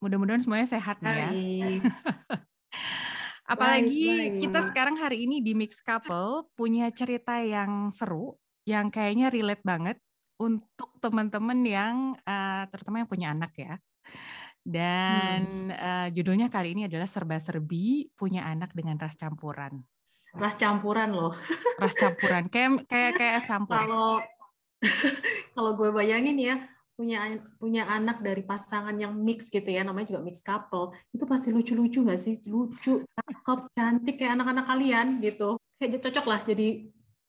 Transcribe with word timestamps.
Mudah-mudahan 0.00 0.42
semuanya 0.42 0.68
sehat 0.68 1.00
ya. 1.00 1.32
Apalagi 3.46 4.02
baik, 4.10 4.18
baik. 4.18 4.40
kita 4.42 4.60
sekarang 4.66 4.96
hari 4.98 5.22
ini 5.22 5.38
di 5.38 5.54
Mix 5.54 5.78
Couple 5.78 6.50
punya 6.58 6.90
cerita 6.90 7.38
yang 7.38 7.94
seru, 7.94 8.34
yang 8.66 8.90
kayaknya 8.90 9.30
relate 9.30 9.62
banget 9.62 9.96
untuk 10.36 10.90
teman-teman 10.98 11.62
yang 11.62 11.94
uh, 12.26 12.66
terutama 12.68 13.06
yang 13.06 13.10
punya 13.10 13.28
anak 13.32 13.54
ya. 13.54 13.74
Dan 14.66 15.70
hmm. 15.70 15.78
uh, 15.78 16.08
judulnya 16.10 16.50
kali 16.50 16.74
ini 16.74 16.90
adalah 16.90 17.06
serba-serbi 17.06 18.10
punya 18.18 18.50
anak 18.50 18.74
dengan 18.74 18.98
ras 18.98 19.14
campuran. 19.14 19.78
Ras 20.34 20.58
campuran 20.58 21.14
loh. 21.14 21.38
Ras 21.78 21.94
campuran, 21.94 22.50
kayak 22.50 22.90
kayak 22.90 23.12
kayak 23.14 23.40
campur. 23.46 23.78
Kalau 23.78 24.18
kalau 25.54 25.70
gue 25.78 25.88
bayangin 25.94 26.36
ya, 26.36 26.56
punya 26.96 27.36
punya 27.60 27.84
anak 27.92 28.24
dari 28.24 28.40
pasangan 28.40 28.96
yang 28.96 29.12
mix 29.12 29.52
gitu 29.52 29.68
ya 29.68 29.84
namanya 29.84 30.16
juga 30.16 30.24
mix 30.24 30.40
couple 30.40 30.96
itu 31.12 31.28
pasti 31.28 31.52
lucu-lucu 31.52 32.00
nggak 32.00 32.20
sih? 32.20 32.40
Lucu 32.48 33.04
cakep 33.04 33.60
cantik 33.76 34.16
kayak 34.16 34.40
anak-anak 34.40 34.64
kalian 34.64 35.06
gitu. 35.20 35.60
Kayak 35.76 36.08
cocok 36.08 36.26
lah 36.26 36.40
jadi 36.40 36.68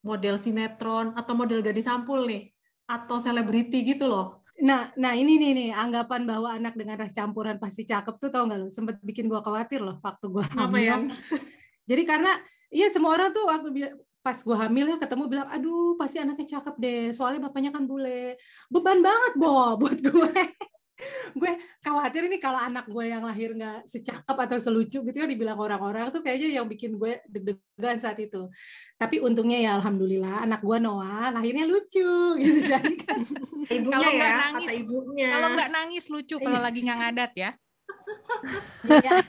model 0.08 0.36
sinetron 0.40 1.12
atau 1.20 1.34
model 1.36 1.60
gadis 1.60 1.84
sampul 1.84 2.24
nih 2.24 2.48
atau 2.88 3.20
selebriti 3.20 3.84
gitu 3.84 4.08
loh. 4.08 4.48
Nah 4.64 4.96
nah 4.96 5.12
ini 5.14 5.36
nih 5.36 5.52
nih 5.52 5.70
anggapan 5.76 6.24
bahwa 6.24 6.56
anak 6.56 6.80
dengan 6.80 6.96
ras 7.04 7.12
campuran 7.12 7.60
pasti 7.60 7.84
cakep 7.84 8.16
tuh 8.24 8.32
tau 8.32 8.48
nggak 8.48 8.60
lo 8.64 8.68
sempet 8.72 9.04
bikin 9.04 9.28
gua 9.28 9.44
khawatir 9.44 9.84
loh 9.84 10.00
waktu 10.00 10.26
gua 10.32 10.48
hamil 10.56 10.80
ya? 10.80 10.98
jadi 11.92 12.04
karena 12.08 12.40
Iya 12.68 12.92
semua 12.92 13.16
orang 13.16 13.32
tuh 13.32 13.48
waktu 13.48 13.70
pas 14.28 14.36
gue 14.44 14.58
hamil 14.60 14.92
ya 14.92 14.98
ketemu 15.00 15.24
bilang 15.32 15.48
aduh 15.48 15.96
pasti 15.96 16.20
anaknya 16.20 16.60
cakep 16.60 16.76
deh 16.76 17.16
soalnya 17.16 17.48
bapaknya 17.48 17.72
kan 17.72 17.88
bule. 17.88 18.36
Beban 18.68 19.00
banget 19.00 19.34
boh 19.40 19.72
buat 19.80 19.96
gue. 20.04 20.36
Gue 21.32 21.52
khawatir 21.80 22.28
ini 22.28 22.36
kalau 22.44 22.60
anak 22.60 22.92
gue 22.92 23.06
yang 23.08 23.24
lahir 23.24 23.56
nggak 23.56 23.88
secakep 23.88 24.36
atau 24.36 24.58
selucu 24.60 25.00
gitu 25.00 25.16
ya 25.16 25.30
dibilang 25.30 25.56
orang-orang 25.56 26.12
tuh 26.12 26.20
kayaknya 26.20 26.60
yang 26.60 26.68
bikin 26.68 27.00
gue 27.00 27.24
deg-degan 27.32 28.04
saat 28.04 28.20
itu. 28.20 28.52
Tapi 29.00 29.24
untungnya 29.24 29.64
ya 29.64 29.72
alhamdulillah 29.80 30.44
anak 30.44 30.60
gue 30.60 30.78
Noah 30.84 31.32
lahirnya 31.32 31.64
lucu 31.64 32.12
gitu. 32.44 32.60
Jadi 32.68 33.00
kan 33.00 33.24
kalau 33.88 34.10
nggak 34.12 34.34
ya, 34.36 34.40
nangis 34.44 34.70
kalau 35.32 35.48
nggak 35.56 35.72
nangis 35.72 36.06
lucu 36.12 36.36
kalau 36.36 36.60
lagi 36.60 36.84
nggak 36.84 37.00
ngadat 37.00 37.32
ya 37.40 37.52
Iya. 38.88 39.20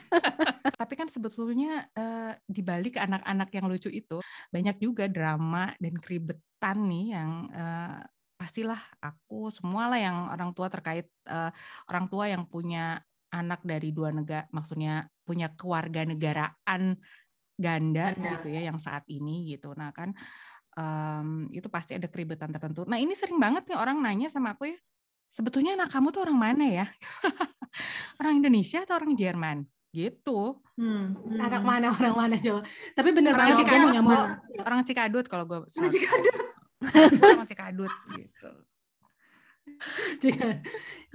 Tapi 0.79 0.93
kan 0.95 1.09
sebetulnya 1.09 1.89
uh, 1.97 2.31
di 2.45 2.61
balik 2.63 2.95
anak-anak 3.01 3.49
yang 3.51 3.65
lucu 3.67 3.89
itu 3.91 4.23
banyak 4.53 4.77
juga 4.79 5.09
drama 5.09 5.73
dan 5.81 5.97
keribetan 5.97 6.77
nih 6.87 7.05
yang 7.17 7.31
uh, 7.51 7.99
pastilah 8.39 8.79
aku 9.03 9.51
semualah 9.51 9.99
yang 9.99 10.17
orang 10.31 10.55
tua 10.55 10.71
terkait 10.71 11.11
uh, 11.27 11.51
orang 11.91 12.05
tua 12.07 12.31
yang 12.31 12.47
punya 12.47 13.03
anak 13.29 13.61
dari 13.61 13.91
dua 13.91 14.09
negara 14.15 14.47
maksudnya 14.49 15.05
punya 15.27 15.51
keluarga 15.53 16.01
negaraan 16.07 16.97
ganda 17.59 18.15
Ganda. 18.15 18.39
gitu 18.39 18.47
ya 18.55 18.61
yang 18.71 18.79
saat 18.79 19.03
ini 19.11 19.51
gitu. 19.51 19.75
Nah 19.75 19.91
kan 19.91 20.15
um, 20.79 21.51
itu 21.51 21.67
pasti 21.67 21.99
ada 21.99 22.07
keribetan 22.07 22.49
tertentu. 22.55 22.87
Nah 22.87 22.95
ini 22.95 23.11
sering 23.13 23.37
banget 23.37 23.67
nih 23.67 23.77
orang 23.77 23.99
nanya 23.99 24.31
sama 24.31 24.55
aku 24.55 24.71
ya, 24.71 24.77
sebetulnya 25.27 25.75
anak 25.75 25.91
kamu 25.91 26.15
tuh 26.15 26.23
orang 26.23 26.39
mana 26.39 26.65
ya? 26.65 26.85
orang 28.19 28.33
Indonesia 28.39 28.83
atau 28.83 28.95
orang 28.99 29.13
Jerman? 29.15 29.57
Gitu. 29.89 30.39
Hmm. 30.77 31.17
hmm. 31.17 31.39
Anak 31.41 31.63
mana 31.65 31.87
orang 31.97 32.15
mana 32.15 32.35
coba. 32.37 32.61
Tapi 32.93 33.09
bener 33.09 33.33
orang 33.33 33.47
banget 33.53 33.65
gue 33.65 33.79
mau 33.79 33.91
nyambung. 33.93 34.25
Orang 34.61 34.81
Cikadut 34.85 35.25
kalau 35.25 35.45
gue. 35.49 35.59
Orang 35.65 35.91
Cikadut. 35.91 36.35
orang 37.35 37.49
Cikadut 37.49 37.93
gitu. 38.15 38.51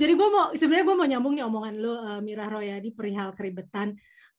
Jadi 0.00 0.12
gue 0.16 0.28
mau 0.30 0.50
sebenarnya 0.56 0.84
gue 0.86 0.96
mau 0.96 1.08
nyambung 1.08 1.34
nih 1.36 1.44
omongan 1.44 1.74
lo 1.78 1.94
uh, 1.94 2.20
Mirah 2.24 2.48
Royadi 2.48 2.90
perihal 2.96 3.36
keribetan 3.36 3.94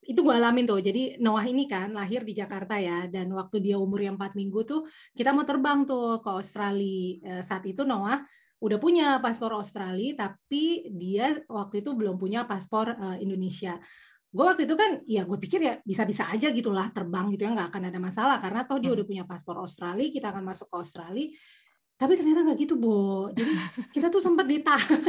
itu 0.05 0.21
gue 0.21 0.33
alamin 0.33 0.69
tuh. 0.69 0.79
Jadi 0.79 1.17
Noah 1.17 1.45
ini 1.49 1.65
kan 1.65 1.89
lahir 1.91 2.21
di 2.21 2.37
Jakarta 2.37 2.77
ya, 2.77 3.09
dan 3.09 3.33
waktu 3.33 3.57
dia 3.57 3.81
umur 3.81 4.05
yang 4.05 4.15
4 4.15 4.37
minggu 4.37 4.61
tuh 4.61 4.81
kita 5.17 5.33
mau 5.33 5.43
terbang 5.43 5.81
tuh 5.83 6.21
ke 6.21 6.29
Australia. 6.29 7.41
Eh, 7.41 7.41
saat 7.41 7.65
itu 7.65 7.81
Noah 7.81 8.21
udah 8.63 8.77
punya 8.79 9.19
paspor 9.19 9.51
Australia 9.55 10.15
tapi 10.15 10.87
dia 10.91 11.43
waktu 11.49 11.83
itu 11.83 11.91
belum 11.91 12.15
punya 12.15 12.47
paspor 12.47 12.95
uh, 12.95 13.17
Indonesia. 13.19 13.75
Gue 14.35 14.43
waktu 14.43 14.67
itu 14.67 14.75
kan 14.75 14.99
ya 15.07 15.23
gue 15.23 15.39
pikir 15.39 15.59
ya 15.63 15.73
bisa-bisa 15.83 16.27
aja 16.27 16.51
gitulah 16.51 16.91
terbang 16.91 17.31
gitu 17.31 17.47
ya 17.47 17.55
nggak 17.55 17.69
akan 17.71 17.83
ada 17.87 17.99
masalah 18.03 18.37
karena 18.43 18.67
toh 18.67 18.79
dia 18.79 18.91
hmm. 18.91 18.97
udah 18.99 19.05
punya 19.07 19.23
paspor 19.23 19.55
Australia 19.59 20.07
kita 20.11 20.27
akan 20.31 20.43
masuk 20.43 20.67
ke 20.71 20.75
Australia. 20.75 21.27
Tapi 21.95 22.19
ternyata 22.19 22.43
nggak 22.43 22.59
gitu, 22.59 22.75
Bo. 22.75 23.31
Jadi 23.31 23.55
kita 23.95 24.11
tuh 24.11 24.19
sempat 24.19 24.43
ditahan 24.43 24.99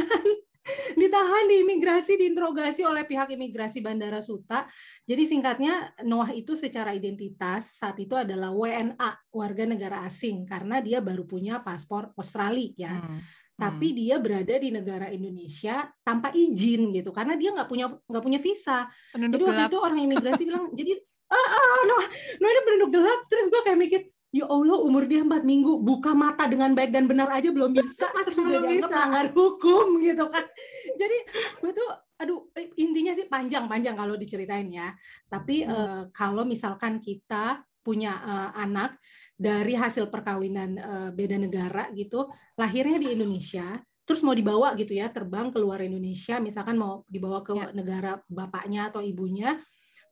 ditahan 1.17 1.49
di 1.49 1.55
imigrasi, 1.65 2.13
diinterogasi 2.13 2.85
oleh 2.85 3.01
pihak 3.01 3.33
imigrasi 3.33 3.81
Bandara 3.81 4.21
Suta. 4.21 4.69
Jadi 5.01 5.25
singkatnya 5.25 5.89
Noah 6.05 6.29
itu 6.29 6.53
secara 6.53 6.93
identitas 6.93 7.81
saat 7.81 7.97
itu 7.97 8.13
adalah 8.13 8.53
WNA, 8.53 9.33
warga 9.33 9.65
negara 9.65 10.05
asing 10.05 10.45
karena 10.45 10.77
dia 10.77 11.01
baru 11.01 11.25
punya 11.25 11.65
paspor 11.65 12.13
Australia 12.13 12.69
ya. 12.77 12.93
Hmm. 13.01 13.25
Tapi 13.57 13.89
hmm. 13.89 13.97
dia 13.97 14.15
berada 14.21 14.55
di 14.61 14.69
negara 14.69 15.09
Indonesia 15.09 15.89
tanpa 16.05 16.29
izin 16.29 16.93
gitu 16.93 17.09
karena 17.09 17.33
dia 17.33 17.49
nggak 17.49 17.65
punya 17.65 17.89
nggak 17.89 18.23
punya 18.23 18.37
visa. 18.37 18.85
Penduduk 19.09 19.41
jadi 19.41 19.43
waktu 19.49 19.63
itu 19.73 19.79
orang 19.81 19.99
imigrasi 20.05 20.41
bilang 20.53 20.69
jadi 20.77 21.01
ah, 21.33 21.33
ah 21.49 21.81
Noah, 21.89 22.07
Noah 22.37 22.51
ini 22.53 22.61
penduduk 22.61 22.89
gelap. 22.93 23.19
Terus 23.25 23.49
gue 23.49 23.61
kayak 23.65 23.79
mikir 23.81 24.01
ya 24.31 24.45
Allah 24.47 24.77
umur 24.83 25.07
dia 25.07 25.23
empat 25.23 25.43
minggu. 25.43 25.79
Buka 25.79 26.11
mata 26.11 26.45
dengan 26.45 26.73
baik 26.73 26.91
dan 26.91 27.05
benar 27.05 27.31
aja 27.31 27.49
belum 27.51 27.71
bisa. 27.73 28.07
Masih 28.17 28.43
belum 28.43 28.63
bisa. 28.67 28.87
melanggar 28.87 29.27
hukum 29.31 30.01
gitu 30.03 30.25
kan. 30.27 30.45
Jadi 30.99 31.17
gue 31.63 31.71
tuh 31.71 31.89
aduh 32.17 32.49
eh, 32.57 32.73
intinya 32.81 33.13
sih 33.13 33.29
panjang-panjang 33.29 33.95
kalau 33.95 34.15
diceritain 34.17 34.67
ya. 34.67 34.91
Tapi 35.29 35.63
hmm. 35.63 35.71
uh, 35.71 36.01
kalau 36.11 36.43
misalkan 36.43 36.97
kita 36.97 37.61
punya 37.85 38.19
uh, 38.19 38.51
anak 38.59 38.99
dari 39.37 39.77
hasil 39.77 40.09
perkawinan 40.11 40.69
uh, 40.75 41.09
beda 41.13 41.37
negara 41.37 41.87
gitu 41.93 42.27
lahirnya 42.57 42.97
di 42.97 43.13
Indonesia 43.13 43.79
terus 44.03 44.25
mau 44.25 44.33
dibawa 44.33 44.73
gitu 44.73 44.97
ya 44.97 45.13
terbang 45.13 45.53
ke 45.53 45.59
luar 45.61 45.85
Indonesia 45.85 46.41
misalkan 46.41 46.75
mau 46.75 47.05
dibawa 47.05 47.45
ke 47.45 47.53
ya. 47.53 47.69
negara 47.71 48.17
bapaknya 48.27 48.89
atau 48.89 49.05
ibunya 49.05 49.61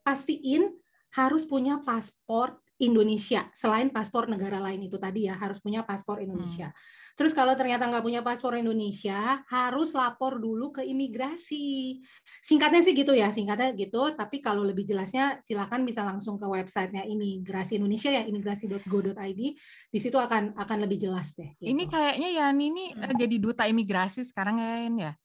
pastiin 0.06 0.72
harus 1.18 1.48
punya 1.48 1.82
paspor 1.82 2.60
Indonesia 2.76 3.48
selain 3.56 3.88
paspor 3.88 4.28
negara 4.28 4.60
lain 4.60 4.84
itu 4.92 5.00
tadi 5.00 5.32
ya 5.32 5.40
harus 5.40 5.64
punya 5.64 5.88
paspor 5.88 6.20
Indonesia. 6.20 6.76
Hmm. 6.76 7.14
Terus 7.16 7.32
kalau 7.32 7.56
ternyata 7.56 7.88
nggak 7.88 8.04
punya 8.04 8.20
paspor 8.20 8.60
Indonesia 8.60 9.40
harus 9.48 9.96
lapor 9.96 10.36
dulu 10.44 10.76
ke 10.76 10.84
imigrasi. 10.84 12.04
Singkatnya 12.44 12.84
sih 12.84 12.92
gitu 12.92 13.16
ya, 13.16 13.32
singkatnya 13.32 13.72
gitu. 13.80 14.12
Tapi 14.12 14.44
kalau 14.44 14.68
lebih 14.68 14.84
jelasnya 14.84 15.40
silakan 15.40 15.88
bisa 15.88 16.04
langsung 16.04 16.36
ke 16.36 16.44
websitenya 16.44 17.08
imigrasi 17.08 17.80
Indonesia 17.80 18.12
ya 18.12 18.28
imigrasi.go.id. 18.28 19.42
Di 19.88 20.00
situ 20.04 20.20
akan 20.20 20.60
akan 20.60 20.78
lebih 20.84 21.08
jelas 21.08 21.32
deh. 21.40 21.56
Gitu. 21.56 21.72
Ini 21.72 21.84
kayaknya 21.88 22.30
ya 22.36 22.48
ini 22.52 22.92
hmm. 22.92 23.16
jadi 23.16 23.36
duta 23.40 23.64
imigrasi 23.64 24.28
sekarang 24.28 24.60
ya. 25.00 25.16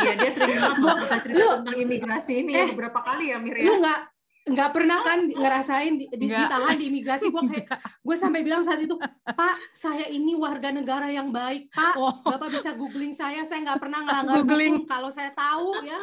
iya 0.00 0.16
dia 0.16 0.30
sering 0.32 0.56
banget 0.56 0.96
cerita-cerita 1.04 1.60
tentang 1.60 1.76
imigrasi 1.76 2.32
ini 2.46 2.56
eh, 2.56 2.64
ya 2.64 2.66
beberapa 2.72 3.04
kali 3.04 3.28
ya 3.28 3.36
Miriam. 3.36 3.68
Lu 3.68 3.74
nggak 3.84 4.00
nggak 4.50 4.70
pernah 4.74 4.98
kan 5.06 5.18
ngerasain 5.30 5.94
di, 5.94 6.04
di, 6.10 6.26
ditahan 6.26 6.74
di 6.74 6.84
imigrasi. 6.90 7.30
Gue 7.30 7.42
kayak 7.46 7.68
gue 7.78 8.16
sampai 8.18 8.40
bilang 8.42 8.66
saat 8.66 8.82
itu 8.82 8.98
pak 9.24 9.54
saya 9.70 10.10
ini 10.10 10.34
warga 10.34 10.74
negara 10.74 11.06
yang 11.06 11.30
baik 11.30 11.70
pak. 11.70 11.94
Oh. 11.94 12.10
bapak 12.26 12.58
bisa 12.58 12.74
googling 12.74 13.14
saya. 13.14 13.46
Saya 13.46 13.62
nggak 13.70 13.80
pernah 13.80 14.02
ngelanggar 14.02 14.42
hukum. 14.42 14.84
Kalau 14.90 15.10
saya 15.14 15.30
tahu 15.30 15.86
ya 15.86 15.98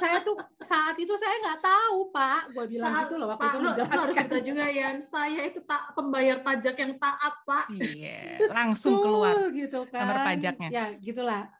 saya 0.00 0.24
tuh 0.24 0.36
saat 0.64 0.96
itu 0.96 1.12
saya 1.20 1.36
nggak 1.44 1.60
tahu 1.60 1.98
pak. 2.10 2.42
Gue 2.56 2.64
bilang 2.66 2.92
saat, 2.92 3.04
gitu 3.06 3.14
loh 3.20 3.28
waktu 3.30 3.44
pak, 3.44 3.52
itu 3.52 3.58
menjelaskan. 3.60 3.98
harus 4.00 4.16
kita 4.16 4.38
juga 4.40 4.64
ya 4.72 4.88
saya 5.04 5.40
itu 5.44 5.60
tak 5.68 5.82
pembayar 5.92 6.36
pajak 6.40 6.76
yang 6.80 6.92
taat 6.96 7.34
pak. 7.44 7.64
Iya 7.76 8.48
langsung 8.48 9.04
keluar 9.04 9.52
gitu 9.52 9.84
kan. 9.92 10.00
nomor 10.08 10.18
pajaknya. 10.24 10.68
Ya 10.72 10.86
gitulah. 10.96 11.52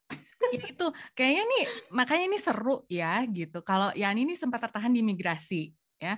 Ya 0.53 0.63
itu 0.69 0.87
kayaknya 1.17 1.45
nih 1.49 1.65
makanya 1.91 2.25
ini 2.31 2.39
seru 2.39 2.85
ya 2.87 3.21
gitu. 3.27 3.61
Kalau 3.67 3.91
Yani 3.97 4.25
ini 4.29 4.35
sempat 4.39 4.63
tertahan 4.69 4.93
di 4.93 5.03
imigrasi 5.03 5.75
ya. 6.01 6.17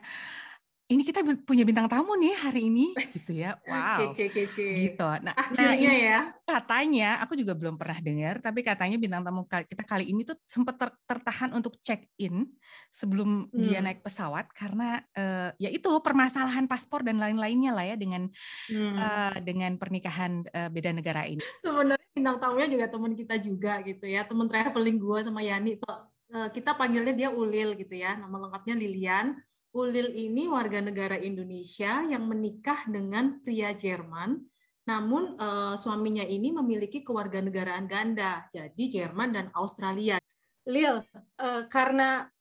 Ini 0.88 1.04
kita 1.04 1.20
punya 1.44 1.69
bintang 1.69 1.84
tamu 1.84 2.16
nih 2.16 2.32
hari 2.32 2.72
ini 2.72 2.96
gitu 2.96 3.36
ya. 3.36 3.60
wow. 3.69 4.08
kece 4.08 4.32
kece 4.32 4.72
gitu. 4.72 5.04
Nah, 5.20 5.36
nah 5.36 5.76
ini 5.76 6.00
ya. 6.00 6.32
katanya 6.48 7.20
aku 7.20 7.36
juga 7.36 7.52
belum 7.52 7.76
pernah 7.76 8.00
dengar 8.00 8.40
tapi 8.40 8.64
katanya 8.64 8.96
bintang 8.96 9.20
tamu 9.20 9.44
kita 9.44 9.84
kali 9.84 10.08
ini 10.08 10.25
tuh 10.25 10.40
sempat 10.48 10.80
ter, 10.80 10.88
tertahan 11.04 11.52
untuk 11.52 11.76
check 11.84 12.08
in 12.16 12.48
sebelum 12.88 13.52
hmm. 13.52 13.60
dia 13.60 13.84
naik 13.84 14.00
pesawat 14.00 14.48
karena 14.56 15.04
uh, 15.12 15.52
ya 15.60 15.69
itu 15.69 15.92
permasalahan 16.00 16.64
paspor 16.64 17.04
dan 17.04 17.20
lain-lainnya 17.20 17.76
lah 17.76 17.84
ya 17.84 17.96
dengan 18.00 18.32
hmm. 18.72 18.96
uh, 18.96 19.36
dengan 19.44 19.76
pernikahan 19.76 20.40
uh, 20.56 20.72
beda 20.72 20.96
negara 20.96 21.28
ini. 21.28 21.44
Sebenarnya 21.60 22.08
bintang 22.16 22.40
tamunya 22.40 22.64
juga 22.64 22.88
teman 22.88 23.12
kita 23.12 23.36
juga 23.36 23.84
gitu 23.84 24.08
ya. 24.08 24.25
Teman 24.25 24.48
traveling 24.48 24.96
gua 24.96 25.20
sama 25.20 25.44
Yani 25.44 25.76
tuh 25.76 26.07
kita 26.28 26.76
panggilnya 26.76 27.16
dia 27.16 27.28
Ulil 27.32 27.72
gitu 27.72 27.96
ya 27.96 28.12
nama 28.20 28.36
lengkapnya 28.36 28.76
Lilian 28.76 29.40
Ulil 29.78 30.16
ini 30.16 30.48
warga 30.48 30.80
negara 30.80 31.20
Indonesia 31.20 32.00
yang 32.08 32.25
menikah 32.25 32.88
dengan 32.88 33.36
pria 33.44 33.76
Jerman, 33.76 34.40
namun 34.88 35.36
uh, 35.36 35.76
suaminya 35.76 36.25
ini 36.25 36.48
memiliki 36.56 37.04
kewarganegaraan 37.04 37.84
ganda, 37.84 38.48
jadi 38.48 38.84
Jerman 38.88 39.36
dan 39.36 39.46
Australia. 39.52 40.16
Lil, 40.64 41.04
uh, 41.04 41.62
karena 41.69 42.32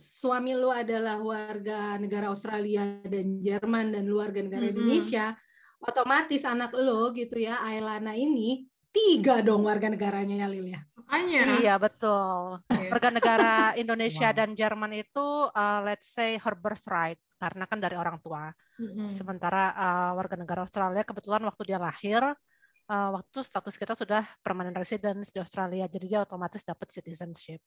suami 0.00 0.56
lu 0.56 0.72
adalah 0.72 1.20
warga 1.20 2.00
negara 2.00 2.32
Australia 2.32 2.98
dan 3.04 3.44
Jerman 3.44 3.92
dan 3.92 4.08
warga 4.08 4.40
negara 4.40 4.64
mm 4.64 4.68
-hmm. 4.72 4.80
Indonesia, 4.80 5.24
otomatis 5.84 6.42
anak 6.48 6.72
lo 6.72 7.12
gitu 7.12 7.36
ya, 7.36 7.60
Ailana 7.60 8.16
ini 8.16 8.64
tiga 8.88 9.44
dong 9.44 9.68
warga 9.68 9.92
negaranya 9.92 10.40
ya 10.40 10.48
Lil 10.48 10.72
ya. 10.72 10.80
Makanya. 11.12 11.40
Iya 11.60 11.74
betul. 11.76 12.64
Warga 12.64 13.08
negara 13.12 13.76
Indonesia 13.76 14.32
wow. 14.32 14.36
dan 14.36 14.56
Jerman 14.56 14.92
itu 14.96 15.26
uh, 15.52 15.80
let's 15.84 16.08
say 16.08 16.40
her 16.40 16.56
birthright 16.56 17.20
karena 17.36 17.68
kan 17.68 17.84
dari 17.84 18.00
orang 18.00 18.16
tua. 18.24 18.48
Mm-hmm. 18.80 19.12
Sementara 19.12 19.76
uh, 19.76 20.10
warga 20.16 20.40
negara 20.40 20.64
Australia 20.64 21.04
kebetulan 21.04 21.44
waktu 21.44 21.62
dia 21.68 21.76
lahir 21.76 22.24
uh, 22.24 23.10
waktu 23.12 23.38
status 23.44 23.76
kita 23.76 23.92
sudah 23.92 24.24
permanent 24.40 24.72
residence 24.72 25.28
di 25.28 25.38
Australia 25.44 25.84
jadi 25.84 26.06
dia 26.08 26.20
otomatis 26.24 26.64
dapat 26.64 26.88
citizenship. 26.88 27.60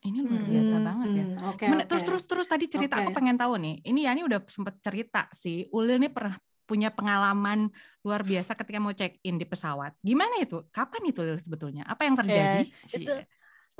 Ini 0.00 0.24
luar 0.24 0.44
biasa 0.48 0.76
hmm, 0.80 0.84
banget 0.84 1.08
ya. 1.12 1.24
Okay, 1.56 1.66
okay. 1.68 1.84
Terus 1.88 2.04
terus 2.08 2.24
terus 2.24 2.46
tadi 2.48 2.64
cerita 2.68 3.00
okay. 3.00 3.08
aku 3.08 3.12
pengen 3.16 3.36
tahu 3.40 3.56
nih. 3.56 3.84
Ini 3.84 4.00
Yani 4.12 4.20
udah 4.24 4.40
sempet 4.48 4.80
cerita 4.84 5.28
sih. 5.32 5.68
Ulil 5.72 6.00
ini 6.00 6.08
pernah 6.08 6.36
punya 6.70 6.94
pengalaman 6.94 7.66
luar 8.06 8.22
biasa 8.22 8.54
ketika 8.54 8.78
mau 8.78 8.94
check 8.94 9.18
in 9.26 9.34
di 9.34 9.42
pesawat. 9.42 9.98
Gimana 9.98 10.38
itu? 10.38 10.62
Kapan 10.70 11.10
itu 11.10 11.26
sebetulnya? 11.42 11.82
Apa 11.90 12.06
yang 12.06 12.14
terjadi? 12.14 12.70
Itu, 12.94 13.10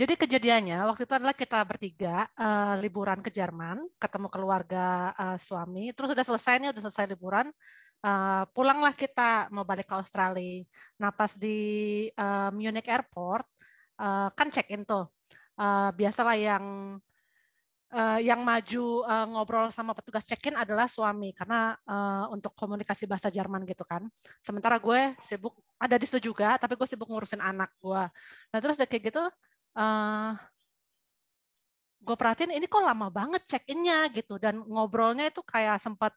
jadi 0.01 0.17
kejadiannya 0.17 0.79
waktu 0.91 1.05
itu 1.05 1.15
adalah 1.15 1.37
kita 1.37 1.61
bertiga 1.63 2.25
uh, 2.35 2.75
liburan 2.83 3.21
ke 3.23 3.31
Jerman, 3.31 3.85
ketemu 4.01 4.27
keluarga 4.33 5.13
uh, 5.15 5.39
suami, 5.39 5.95
terus 5.95 6.11
udah 6.17 6.25
selesai 6.25 6.57
nih, 6.57 6.69
udah 6.73 6.83
selesai 6.89 7.05
liburan, 7.05 7.53
uh, 8.01 8.49
pulanglah 8.57 8.97
kita 8.97 9.53
mau 9.53 9.61
balik 9.63 9.87
ke 9.87 9.95
Australia. 10.01 10.65
Nah 10.97 11.13
pas 11.13 11.37
di 11.37 12.09
uh, 12.17 12.49
Munich 12.49 12.89
Airport 12.89 13.45
uh, 14.01 14.33
kan 14.33 14.49
check 14.49 14.73
in 14.73 14.89
tuh, 14.89 15.05
uh, 15.61 15.93
biasalah 15.93 16.33
yang 16.33 16.97
uh, 17.95 18.21
yang 18.23 18.41
maju 18.43 19.05
uh, 19.07 19.27
ngobrol 19.31 19.69
sama 19.71 19.93
petugas 19.95 20.27
check-in 20.27 20.55
adalah 20.55 20.87
suami 20.87 21.35
karena 21.35 21.75
uh, 21.87 22.31
untuk 22.31 22.55
komunikasi 22.55 23.07
bahasa 23.07 23.29
Jerman 23.29 23.67
gitu 23.67 23.83
kan. 23.83 24.07
Sementara 24.43 24.79
gue 24.79 25.15
sibuk 25.23 25.55
ada 25.81 25.97
di 25.97 26.07
situ 26.07 26.31
juga, 26.33 26.57
tapi 26.61 26.77
gue 26.79 26.87
sibuk 26.87 27.09
ngurusin 27.11 27.43
anak 27.43 27.73
gue. 27.81 28.03
Nah 28.53 28.59
terus 28.59 28.79
udah 28.79 28.89
kayak 28.89 29.05
gitu, 29.11 29.23
uh, 29.79 30.31
gue 32.01 32.17
perhatiin 32.17 32.57
ini 32.57 32.65
kok 32.65 32.81
lama 32.81 33.13
banget 33.13 33.45
check-innya 33.45 34.09
gitu 34.15 34.41
dan 34.41 34.65
ngobrolnya 34.65 35.29
itu 35.29 35.45
kayak 35.45 35.77
sempat 35.83 36.17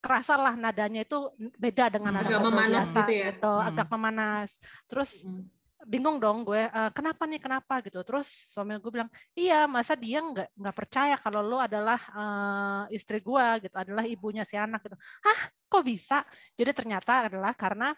kerasa 0.00 0.38
lah 0.40 0.56
nadanya 0.56 1.04
itu 1.04 1.28
beda 1.60 1.92
dengan 1.92 2.16
hmm, 2.16 2.24
nada 2.24 2.30
agak 2.32 2.40
memanas 2.48 2.86
biasa, 2.88 3.00
gitu 3.04 3.12
ya 3.12 3.28
gitu, 3.36 3.52
hmm. 3.52 3.68
agak 3.68 3.86
memanas 3.92 4.48
terus 4.88 5.10
hmm 5.28 5.59
bingung 5.88 6.20
dong 6.20 6.44
gue 6.44 6.68
uh, 6.68 6.90
kenapa 6.92 7.24
nih 7.24 7.40
kenapa? 7.40 7.80
Gitu. 7.80 8.00
Terus 8.04 8.28
suami 8.52 8.76
gue 8.76 8.92
bilang 8.92 9.10
iya 9.32 9.64
masa 9.64 9.96
dia 9.96 10.20
nggak 10.20 10.52
nggak 10.56 10.76
percaya 10.76 11.16
kalau 11.16 11.40
lo 11.40 11.58
adalah 11.60 12.00
uh, 12.12 12.84
istri 12.92 13.24
gue 13.24 13.46
gitu 13.64 13.76
adalah 13.76 14.04
ibunya 14.04 14.44
si 14.44 14.60
anak 14.60 14.84
gitu. 14.84 14.96
Hah? 14.98 15.40
Kok 15.70 15.84
bisa? 15.86 16.26
Jadi 16.58 16.70
ternyata 16.76 17.30
adalah 17.30 17.54
karena 17.56 17.94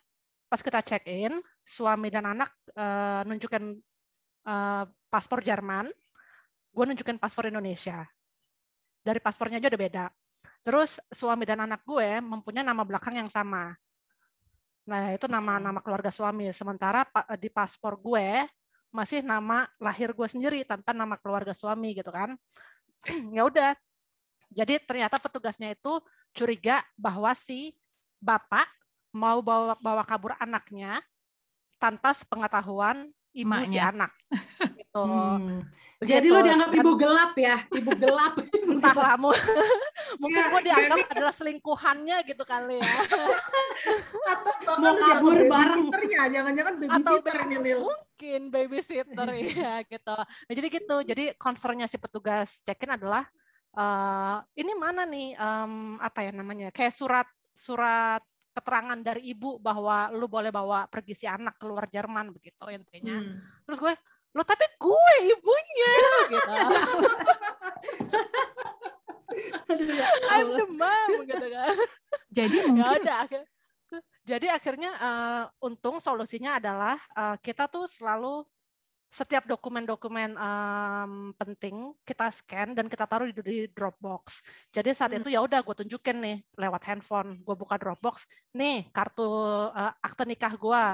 pas 0.46 0.60
kita 0.60 0.84
check 0.84 1.08
in 1.08 1.32
suami 1.64 2.12
dan 2.12 2.28
anak 2.28 2.52
uh, 2.76 3.24
nunjukin 3.24 3.72
uh, 4.46 4.84
paspor 5.08 5.40
Jerman 5.40 5.88
gue 6.72 6.84
nunjukin 6.88 7.18
paspor 7.18 7.50
Indonesia. 7.50 8.04
Dari 9.02 9.18
paspornya 9.18 9.58
aja 9.58 9.68
udah 9.68 9.82
beda. 9.82 10.04
Terus 10.62 11.02
suami 11.10 11.42
dan 11.42 11.66
anak 11.66 11.82
gue 11.82 12.22
mempunyai 12.22 12.62
nama 12.62 12.86
belakang 12.86 13.18
yang 13.18 13.26
sama 13.26 13.74
Nah, 14.82 15.14
itu 15.14 15.30
nama-nama 15.30 15.78
keluarga 15.78 16.10
suami. 16.10 16.50
Sementara 16.50 17.06
di 17.38 17.46
paspor 17.46 17.98
gue 17.98 18.46
masih 18.92 19.24
nama 19.24 19.64
lahir 19.80 20.12
gue 20.12 20.28
sendiri 20.28 20.66
tanpa 20.68 20.92
nama 20.92 21.16
keluarga 21.16 21.54
suami 21.54 21.94
gitu 21.96 22.10
kan. 22.10 22.34
ya 23.36 23.46
udah. 23.46 23.72
Jadi 24.52 24.82
ternyata 24.84 25.16
petugasnya 25.16 25.72
itu 25.72 26.02
curiga 26.36 26.84
bahwa 26.98 27.32
si 27.32 27.72
bapak 28.20 28.68
mau 29.12 29.40
bawa 29.40 29.76
bawa 29.80 30.04
kabur 30.04 30.36
anaknya 30.36 31.00
tanpa 31.80 32.12
sepengetahuan 32.12 33.08
ibu 33.32 33.48
Maknya. 33.48 33.68
si 33.68 33.78
anak. 33.80 34.12
Gitu. 34.92 35.08
Hmm. 35.08 35.64
Jadi 36.04 36.28
lo 36.28 36.44
dianggap 36.44 36.70
ibu 36.76 36.92
gelap 37.00 37.32
ya, 37.40 37.64
ibu 37.72 37.90
gelap. 37.96 38.34
Entah 38.68 38.92
lah, 38.92 39.16
mungkin 40.20 40.42
gue 40.52 40.62
dianggap 40.68 40.98
adalah 41.16 41.32
selingkuhannya 41.32 42.16
gitu 42.28 42.44
kali 42.44 42.76
ya. 42.76 42.92
Atau 44.36 44.52
mau 44.76 44.92
kabur 44.92 45.48
bareng. 45.48 45.88
Jangan-jangan 46.28 46.74
babysitter 46.76 47.36
ini 47.48 47.56
Lil. 47.56 47.80
Mungkin 47.88 48.40
babysitter 48.52 49.28
ya 49.32 49.80
gitu. 49.88 50.12
Nah, 50.20 50.52
jadi 50.52 50.68
gitu. 50.68 50.96
Jadi 51.08 51.24
concernnya 51.40 51.88
si 51.88 51.96
petugas 51.96 52.60
check-in 52.60 52.92
adalah 52.92 53.24
uh, 53.72 54.44
ini 54.60 54.76
mana 54.76 55.08
nih 55.08 55.40
um, 55.40 55.96
apa 56.04 56.20
ya 56.20 56.36
namanya? 56.36 56.68
Kayak 56.68 56.92
surat 56.92 57.28
surat 57.56 58.20
keterangan 58.52 59.00
dari 59.00 59.32
ibu 59.32 59.56
bahwa 59.56 60.12
lu 60.12 60.28
boleh 60.28 60.52
bawa 60.52 60.84
pergi 60.84 61.24
si 61.24 61.26
anak 61.30 61.56
keluar 61.56 61.88
Jerman 61.88 62.34
begitu 62.36 62.68
intinya. 62.68 63.16
Hmm. 63.16 63.40
Terus 63.64 63.78
gue, 63.80 63.94
lo 64.32 64.42
tapi 64.44 64.64
gue 64.80 65.12
ibunya 65.28 65.94
gitu. 66.32 66.52
I'm 70.32 70.48
the 70.56 70.66
mom 70.68 71.24
gitu 71.24 71.46
kan. 71.52 71.76
Jadi 72.32 72.56
ya 72.56 72.66
mungkin 72.68 73.04
ada 73.04 73.44
jadi 74.22 74.54
akhirnya 74.54 74.90
uh, 75.02 75.44
untung 75.66 75.98
solusinya 75.98 76.62
adalah 76.62 76.94
uh, 77.18 77.34
kita 77.42 77.66
tuh 77.66 77.90
selalu 77.90 78.46
setiap 79.12 79.44
dokumen-dokumen 79.44 80.40
um, 80.40 81.36
penting 81.36 81.92
kita 82.00 82.32
scan 82.32 82.72
dan 82.72 82.88
kita 82.88 83.04
taruh 83.04 83.28
di, 83.28 83.36
di 83.44 83.58
Dropbox. 83.68 84.40
Jadi 84.72 84.96
saat 84.96 85.12
hmm. 85.12 85.20
itu 85.20 85.28
ya 85.36 85.44
udah 85.44 85.60
gue 85.60 85.76
tunjukin 85.84 86.16
nih 86.16 86.40
lewat 86.56 86.82
handphone, 86.88 87.44
gue 87.44 87.52
buka 87.52 87.76
Dropbox, 87.76 88.24
nih 88.56 88.88
kartu 88.88 89.28
uh, 89.68 89.92
akte 90.00 90.24
nikah 90.24 90.56
gue, 90.56 90.84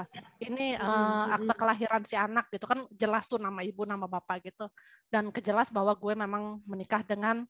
ini 0.43 0.75
uh, 0.75 1.31
akte 1.31 1.53
kelahiran 1.55 2.03
si 2.03 2.19
anak 2.19 2.51
gitu 2.51 2.67
kan 2.67 2.83
jelas 2.91 3.23
tuh 3.23 3.39
nama 3.39 3.63
ibu, 3.63 3.87
nama 3.87 4.03
bapak 4.03 4.51
gitu, 4.51 4.67
dan 5.07 5.31
kejelas 5.31 5.71
bahwa 5.71 5.95
gue 5.95 6.13
memang 6.19 6.59
menikah 6.67 6.99
dengan 7.07 7.47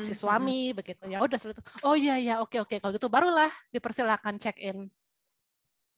si 0.00 0.12
suami 0.12 0.76
begitu. 0.76 1.08
Ya 1.08 1.24
udah 1.24 1.40
itu 1.40 1.62
oh 1.88 1.96
iya 1.96 2.16
ya 2.20 2.34
oke 2.44 2.56
oke 2.60 2.80
kalau 2.80 2.92
gitu 2.92 3.08
barulah 3.08 3.48
dipersilakan 3.72 4.36
check 4.36 4.56
in 4.60 4.92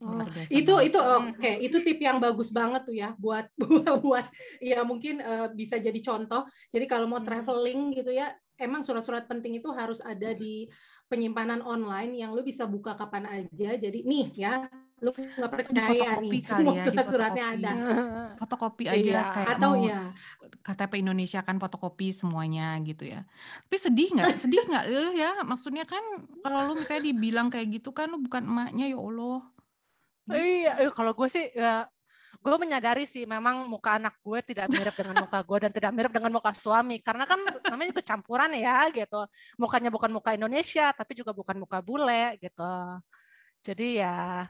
Oh, 0.02 0.26
itu 0.50 0.75
itu 0.82 0.99
oke 0.99 1.38
okay. 1.38 1.62
itu 1.62 1.78
tip 1.87 2.02
yang 2.02 2.18
bagus 2.18 2.50
banget 2.50 2.82
tuh 2.82 2.90
ya 2.90 3.14
buat 3.14 3.47
buat, 3.62 4.02
buat 4.02 4.26
ya 4.59 4.82
mungkin 4.82 5.23
uh, 5.23 5.47
bisa 5.54 5.78
jadi 5.78 5.99
contoh. 6.02 6.42
Jadi 6.75 6.90
kalau 6.90 7.06
mau 7.06 7.23
traveling 7.23 7.94
gitu 7.94 8.11
ya, 8.11 8.35
emang 8.59 8.82
surat-surat 8.82 9.30
penting 9.30 9.62
itu 9.62 9.71
harus 9.71 10.02
ada 10.02 10.35
di 10.35 10.66
penyimpanan 11.06 11.62
online 11.62 12.18
yang 12.18 12.35
lu 12.35 12.42
bisa 12.42 12.66
buka 12.66 12.99
kapan 12.99 13.30
aja. 13.30 13.78
Jadi 13.78 14.02
nih 14.02 14.26
ya, 14.35 14.66
lu 14.99 15.14
nggak 15.14 15.50
percaya 15.54 16.18
nih 16.18 16.30
semua 16.42 16.75
ya, 16.75 16.85
surat-suratnya 16.90 17.44
ada. 17.54 17.71
Fotokopi 18.42 18.90
aja 18.90 18.99
iya, 18.99 19.23
kayak 19.30 19.49
atau 19.54 19.71
mau 19.78 19.87
ya 19.87 20.11
KTP 20.62 21.02
Indonesia 21.02 21.42
kan 21.42 21.59
fotokopi 21.59 22.14
semuanya 22.14 22.78
gitu 22.87 23.06
ya. 23.06 23.26
Tapi 23.66 23.76
sedih 23.82 24.09
nggak? 24.14 24.35
Sedih 24.38 24.62
nggak 24.66 24.85
ya? 25.18 25.30
Maksudnya 25.42 25.85
kan 25.85 26.02
kalau 26.42 26.71
lu 26.71 26.78
misalnya 26.78 27.02
dibilang 27.11 27.50
kayak 27.50 27.82
gitu 27.82 27.90
kan 27.90 28.11
lu 28.11 28.23
bukan 28.23 28.47
emaknya 28.47 28.94
ya 28.94 28.99
Allah 28.99 29.51
Iya, 30.31 30.71
eh, 30.87 30.93
kalau 30.95 31.17
gue 31.17 31.26
sih 31.26 31.50
ya 31.50 31.88
gue 32.43 32.57
menyadari 32.59 33.07
sih 33.07 33.23
memang 33.23 33.71
muka 33.71 34.02
anak 34.02 34.19
gue 34.19 34.38
tidak 34.43 34.67
mirip 34.67 34.95
dengan 34.99 35.23
muka 35.23 35.38
gue 35.47 35.59
dan 35.62 35.71
tidak 35.71 35.93
mirip 35.95 36.12
dengan 36.14 36.33
muka 36.35 36.52
suami. 36.55 36.99
Karena 37.02 37.25
kan 37.26 37.38
namanya 37.71 37.88
juga 37.95 38.05
campuran 38.07 38.50
ya 38.55 38.87
gitu. 38.91 39.21
Mukanya 39.59 39.91
bukan 39.91 40.11
muka 40.11 40.31
Indonesia 40.35 40.91
tapi 40.95 41.12
juga 41.19 41.31
bukan 41.35 41.59
muka 41.62 41.79
bule 41.83 42.38
gitu. 42.38 42.73
Jadi 43.62 44.02
ya 44.02 44.47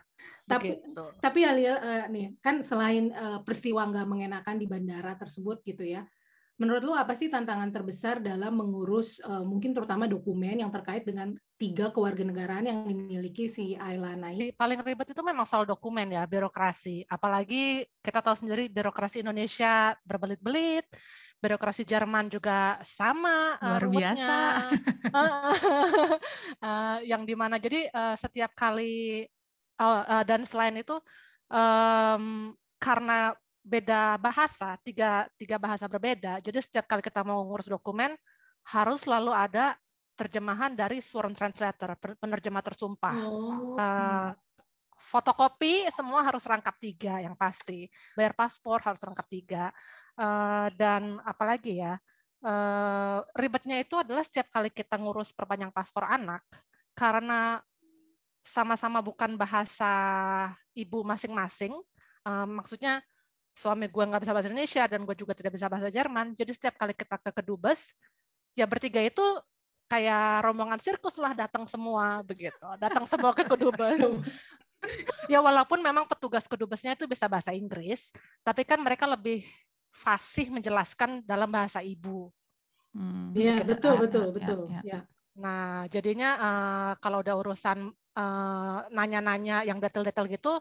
tapi 0.46 0.74
begitu. 0.74 1.04
tapi 1.22 1.38
ya 1.42 1.52
uh, 1.78 2.04
nih 2.10 2.34
kan 2.42 2.62
selain 2.66 3.10
uh, 3.14 3.38
peristiwa 3.42 3.86
nggak 3.88 4.06
mengenakan 4.06 4.56
di 4.58 4.66
bandara 4.66 5.14
tersebut 5.18 5.62
gitu 5.62 5.86
ya 5.86 6.02
Menurut 6.60 6.82
lu 6.84 6.92
apa 6.92 7.16
sih 7.16 7.32
tantangan 7.32 7.72
terbesar 7.72 8.20
dalam 8.20 8.54
mengurus 8.54 9.18
uh, 9.24 9.42
mungkin 9.42 9.72
terutama 9.72 10.04
dokumen 10.04 10.60
yang 10.60 10.68
terkait 10.68 11.02
dengan 11.02 11.32
tiga 11.56 11.88
kewarganegaraan 11.90 12.68
yang 12.68 12.84
dimiliki 12.86 13.48
si 13.48 13.74
Ailana 13.74 14.30
ini? 14.30 14.52
Paling 14.52 14.84
ribet 14.84 15.10
itu 15.10 15.22
memang 15.24 15.48
soal 15.48 15.64
dokumen 15.64 16.12
ya, 16.12 16.22
birokrasi. 16.28 17.08
Apalagi 17.08 17.88
kita 18.04 18.20
tahu 18.20 18.36
sendiri 18.36 18.68
birokrasi 18.68 19.24
Indonesia 19.24 19.96
berbelit-belit, 20.04 20.86
birokrasi 21.42 21.82
Jerman 21.82 22.30
juga 22.30 22.78
sama 22.86 23.58
eh, 23.58 23.66
luar 23.66 23.84
biasa 23.90 24.36
uh, 26.62 26.98
yang 27.10 27.26
di 27.26 27.34
mana 27.34 27.58
jadi 27.58 27.90
uh, 27.90 28.14
setiap 28.14 28.54
kali 28.54 29.26
uh, 29.82 30.02
uh, 30.06 30.22
dan 30.22 30.46
selain 30.46 30.78
itu 30.78 30.94
um, 31.50 32.54
karena 32.78 33.34
beda 33.62 34.18
bahasa, 34.18 34.74
tiga, 34.82 35.30
tiga 35.38 35.56
bahasa 35.56 35.86
berbeda. 35.86 36.42
Jadi 36.42 36.58
setiap 36.58 36.90
kali 36.90 37.00
kita 37.00 37.22
mau 37.22 37.40
ngurus 37.46 37.70
dokumen, 37.70 38.12
harus 38.66 39.06
selalu 39.06 39.30
ada 39.30 39.78
terjemahan 40.18 40.74
dari 40.74 40.98
sworn 40.98 41.32
translator, 41.32 41.94
penerjemah 41.96 42.62
tersumpah. 42.62 43.16
Oh. 43.22 43.74
Uh, 43.78 44.30
fotokopi 44.98 45.86
semua 45.90 46.22
harus 46.22 46.46
rangkap 46.46 46.78
tiga 46.78 47.18
yang 47.22 47.34
pasti. 47.34 47.90
Bayar 48.14 48.34
paspor 48.34 48.82
harus 48.82 49.02
rangkap 49.02 49.26
tiga. 49.30 49.70
Uh, 50.14 50.68
dan 50.76 51.18
apalagi 51.24 51.80
ya, 51.80 51.96
uh, 52.44 53.24
ribetnya 53.34 53.80
itu 53.80 53.98
adalah 53.98 54.22
setiap 54.22 54.52
kali 54.52 54.68
kita 54.68 55.00
ngurus 55.00 55.32
perpanjang 55.32 55.72
paspor 55.72 56.04
anak, 56.04 56.44
karena 56.92 57.62
sama-sama 58.42 58.98
bukan 59.00 59.38
bahasa 59.38 59.94
ibu 60.74 61.06
masing-masing, 61.06 61.72
uh, 62.26 62.46
maksudnya 62.46 63.00
suami 63.52 63.88
gue 63.88 64.04
nggak 64.04 64.22
bisa 64.24 64.32
bahasa 64.32 64.48
Indonesia 64.48 64.84
dan 64.88 65.00
gue 65.04 65.16
juga 65.16 65.32
tidak 65.36 65.52
bisa 65.54 65.68
bahasa 65.68 65.88
Jerman, 65.92 66.32
jadi 66.36 66.52
setiap 66.56 66.74
kali 66.80 66.96
kita 66.96 67.16
ke 67.20 67.30
kedubes, 67.36 67.92
ya 68.56 68.64
bertiga 68.64 69.00
itu 69.04 69.22
kayak 69.92 70.48
rombongan 70.48 70.80
sirkus 70.80 71.20
lah 71.20 71.36
datang 71.36 71.68
semua 71.68 72.24
begitu, 72.24 72.64
datang 72.80 73.04
semua 73.04 73.36
ke 73.36 73.44
kedubes. 73.44 74.00
ya 75.32 75.38
walaupun 75.38 75.78
memang 75.78 76.08
petugas 76.08 76.48
kedubesnya 76.48 76.96
itu 76.96 77.04
bisa 77.04 77.28
bahasa 77.28 77.52
Inggris, 77.52 78.10
tapi 78.40 78.64
kan 78.64 78.80
mereka 78.80 79.04
lebih 79.04 79.44
fasih 79.92 80.48
menjelaskan 80.48 81.20
dalam 81.28 81.52
bahasa 81.52 81.84
ibu. 81.84 82.32
Hmm, 82.92 83.32
iya 83.36 83.60
hmm, 83.60 83.68
betul 83.68 83.94
betul 84.00 84.26
ya, 84.28 84.32
betul. 84.32 84.60
Ya, 84.68 84.80
ya. 84.84 85.00
Nah 85.36 85.84
jadinya 85.92 86.30
uh, 86.40 86.92
kalau 87.00 87.20
udah 87.20 87.34
urusan 87.36 87.88
uh, 88.16 88.78
nanya-nanya 88.92 89.64
yang 89.64 89.80
detail-detail 89.80 90.28
gitu, 90.28 90.60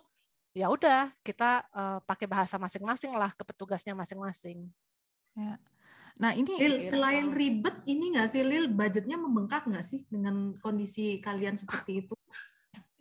ya 0.51 0.67
udah 0.67 1.11
kita 1.23 1.63
uh, 1.71 1.99
pakai 2.03 2.27
bahasa 2.27 2.59
masing-masing 2.59 3.15
lah 3.15 3.31
ke 3.31 3.43
petugasnya 3.47 3.95
masing-masing. 3.95 4.67
Ya. 5.35 5.55
Nah 6.19 6.35
ini 6.35 6.51
Lil, 6.59 6.83
selain 6.83 7.31
ribet 7.31 7.81
ini 7.87 8.13
nggak 8.13 8.27
sih 8.29 8.43
Lil 8.43 8.67
budgetnya 8.67 9.15
membengkak 9.15 9.65
nggak 9.65 9.85
sih 9.85 10.03
dengan 10.11 10.53
kondisi 10.59 11.23
kalian 11.23 11.55
seperti 11.55 12.05
itu? 12.05 12.15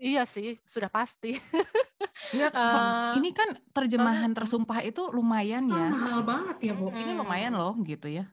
Iya 0.00 0.25
sih, 0.25 0.57
sudah 0.64 0.88
pasti. 0.88 1.37
Ya, 2.30 2.47
uh, 2.54 3.19
ini 3.19 3.35
kan 3.35 3.59
terjemahan 3.75 4.30
tersumpah 4.30 4.78
itu 4.87 5.02
lumayan 5.11 5.66
ya. 5.66 5.90
Oh, 5.90 5.99
mahal 5.99 6.23
banget 6.23 6.71
ya, 6.71 6.73
Bu. 6.78 6.87
Ini 6.95 7.19
lumayan 7.19 7.59
loh 7.59 7.75
gitu 7.83 8.07
ya. 8.07 8.30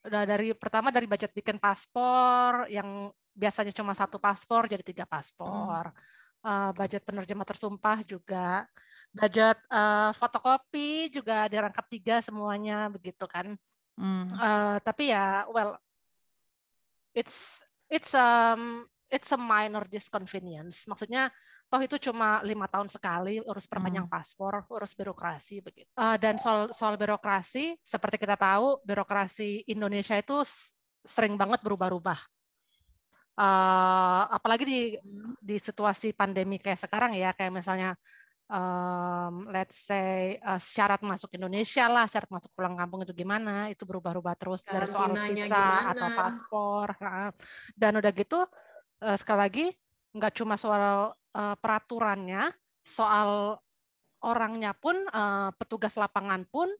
Udah 0.00 0.24
dari 0.24 0.56
pertama 0.56 0.88
dari 0.88 1.04
budget 1.04 1.36
bikin 1.36 1.60
paspor 1.60 2.64
yang 2.72 3.12
biasanya 3.36 3.76
cuma 3.76 3.92
satu 3.92 4.16
paspor 4.16 4.72
jadi 4.72 4.80
tiga 4.80 5.04
paspor. 5.04 5.92
Hmm. 5.92 6.21
Uh, 6.42 6.74
budget 6.74 7.06
penerjemah 7.06 7.46
tersumpah 7.46 8.02
juga. 8.02 8.66
Budget 9.14 9.62
uh, 9.70 10.10
fotokopi 10.10 11.06
juga 11.14 11.46
dirangkap 11.46 11.86
tiga 11.86 12.18
semuanya 12.18 12.90
begitu 12.90 13.22
kan. 13.30 13.54
Hmm. 13.94 14.26
Uh, 14.34 14.82
tapi 14.82 15.14
ya, 15.14 15.46
well, 15.54 15.78
it's 17.14 17.62
it's 17.86 18.10
um 18.18 18.90
it's 19.06 19.30
a 19.30 19.38
minor 19.38 19.86
disconvenience. 19.86 20.82
Maksudnya 20.90 21.30
toh 21.70 21.78
itu 21.78 22.10
cuma 22.10 22.42
lima 22.42 22.66
tahun 22.66 22.90
sekali 22.90 23.38
urus 23.46 23.70
perpanjang 23.70 24.10
hmm. 24.10 24.14
paspor, 24.18 24.66
urus 24.66 24.98
birokrasi 24.98 25.62
begitu. 25.62 25.86
Uh, 25.94 26.18
dan 26.18 26.42
soal 26.42 26.74
soal 26.74 26.98
birokrasi, 26.98 27.78
seperti 27.86 28.18
kita 28.18 28.34
tahu, 28.34 28.82
birokrasi 28.82 29.62
Indonesia 29.70 30.18
itu 30.18 30.42
sering 31.06 31.38
banget 31.38 31.62
berubah-ubah. 31.62 32.18
Uh, 33.32 34.28
apalagi 34.28 34.64
di 34.66 34.80
di 35.52 35.60
situasi 35.60 36.16
pandemi 36.16 36.56
kayak 36.56 36.88
sekarang 36.88 37.12
ya, 37.12 37.36
kayak 37.36 37.52
misalnya 37.52 37.92
um, 38.48 39.48
let's 39.52 39.76
say 39.76 40.40
uh, 40.40 40.56
syarat 40.56 41.04
masuk 41.04 41.36
Indonesia 41.36 41.84
lah, 41.92 42.08
syarat 42.08 42.32
masuk 42.32 42.48
pulang 42.56 42.72
kampung 42.72 43.04
itu 43.04 43.12
gimana, 43.12 43.68
itu 43.68 43.84
berubah-ubah 43.84 44.32
terus 44.40 44.64
dari 44.64 44.88
soal 44.88 45.12
visa 45.12 45.44
gimana? 45.44 45.92
atau 45.92 46.08
paspor. 46.16 46.88
Dan 47.76 48.00
udah 48.00 48.12
gitu 48.16 48.40
uh, 49.04 49.16
sekali 49.20 49.38
lagi 49.44 49.66
nggak 50.16 50.32
cuma 50.40 50.56
soal 50.56 51.12
uh, 51.36 51.56
peraturannya, 51.60 52.48
soal 52.80 53.60
orangnya 54.24 54.72
pun 54.72 54.96
uh, 55.12 55.52
petugas 55.60 56.00
lapangan 56.00 56.48
pun 56.48 56.72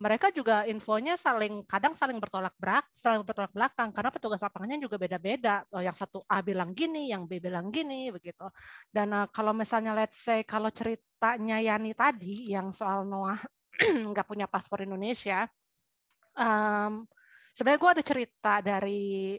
mereka 0.00 0.32
juga 0.32 0.64
infonya 0.64 1.12
saling 1.20 1.60
kadang 1.68 1.92
saling 1.92 2.16
bertolak 2.16 2.56
belakang, 2.56 2.88
saling 2.96 3.20
bertolak 3.20 3.52
belakang 3.52 3.92
karena 3.92 4.08
petugas 4.08 4.40
lapangannya 4.40 4.80
juga 4.80 4.96
beda-beda. 4.96 5.68
Yang 5.76 5.96
satu 6.00 6.24
A 6.24 6.40
bilang 6.40 6.72
gini, 6.72 7.12
yang 7.12 7.28
B 7.28 7.36
bilang 7.36 7.68
gini 7.68 8.08
begitu. 8.08 8.48
Dan 8.88 9.12
uh, 9.12 9.28
kalau 9.28 9.52
misalnya 9.52 9.92
let's 9.92 10.16
say 10.16 10.40
kalau 10.40 10.72
ceritanya 10.72 11.60
Yani 11.60 11.92
tadi 11.92 12.48
yang 12.48 12.72
soal 12.72 13.04
Noah 13.04 13.36
nggak 14.10 14.24
punya 14.24 14.48
paspor 14.48 14.80
Indonesia, 14.88 15.44
um, 16.32 17.04
sebenarnya 17.52 17.80
gue 17.84 17.90
ada 18.00 18.04
cerita 18.04 18.52
dari 18.64 19.36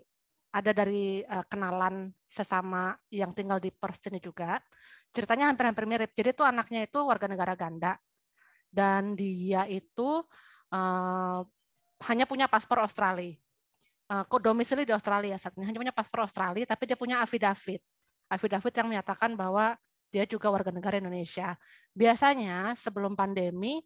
ada 0.53 0.71
dari 0.77 1.25
uh, 1.25 1.45
kenalan 1.49 2.13
sesama 2.29 2.93
yang 3.09 3.33
tinggal 3.33 3.57
di 3.57 3.73
Perth 3.73 4.13
ini 4.13 4.21
juga. 4.21 4.61
Ceritanya 5.09 5.49
hampir-hampir 5.49 5.89
mirip. 5.89 6.13
Jadi 6.13 6.37
itu 6.37 6.45
anaknya 6.45 6.85
itu 6.85 7.01
warga 7.01 7.25
negara 7.25 7.57
ganda 7.57 7.97
dan 8.71 9.19
dia 9.19 9.67
itu 9.67 10.23
uh, 10.71 11.45
hanya 12.07 12.25
punya 12.25 12.49
paspor 12.49 12.81
Australia. 12.81 13.35
Uh, 14.11 14.27
domisili 14.43 14.83
di 14.83 14.91
Australia 14.91 15.39
saat 15.39 15.55
ini 15.55 15.63
hanya 15.71 15.79
punya 15.79 15.95
paspor 15.95 16.27
Australia, 16.27 16.67
tapi 16.67 16.83
dia 16.83 16.99
punya 16.99 17.23
afidavit. 17.23 17.79
Afidavit 18.27 18.73
yang 18.75 18.87
menyatakan 18.91 19.35
bahwa 19.39 19.75
dia 20.11 20.27
juga 20.27 20.51
warga 20.51 20.71
negara 20.71 20.99
Indonesia. 20.99 21.55
Biasanya 21.95 22.75
sebelum 22.75 23.15
pandemi 23.15 23.79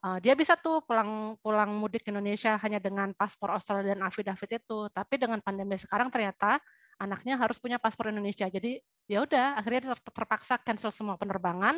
Uh, 0.00 0.16
dia 0.16 0.32
bisa 0.32 0.56
tuh 0.56 0.80
pulang 0.88 1.36
pulang 1.44 1.76
mudik 1.76 2.00
ke 2.00 2.08
Indonesia 2.08 2.56
hanya 2.64 2.80
dengan 2.80 3.12
paspor 3.12 3.52
Australia 3.52 3.92
dan 3.92 4.00
afidavit 4.00 4.56
itu. 4.56 4.88
Tapi 4.88 5.20
dengan 5.20 5.44
pandemi 5.44 5.76
sekarang 5.76 6.08
ternyata 6.08 6.56
anaknya 6.96 7.36
harus 7.36 7.60
punya 7.60 7.76
paspor 7.76 8.08
Indonesia. 8.08 8.48
Jadi 8.48 8.80
ya 9.04 9.20
udah 9.20 9.60
akhirnya 9.60 9.92
terpaksa 10.00 10.56
cancel 10.64 10.88
semua 10.88 11.20
penerbangan 11.20 11.76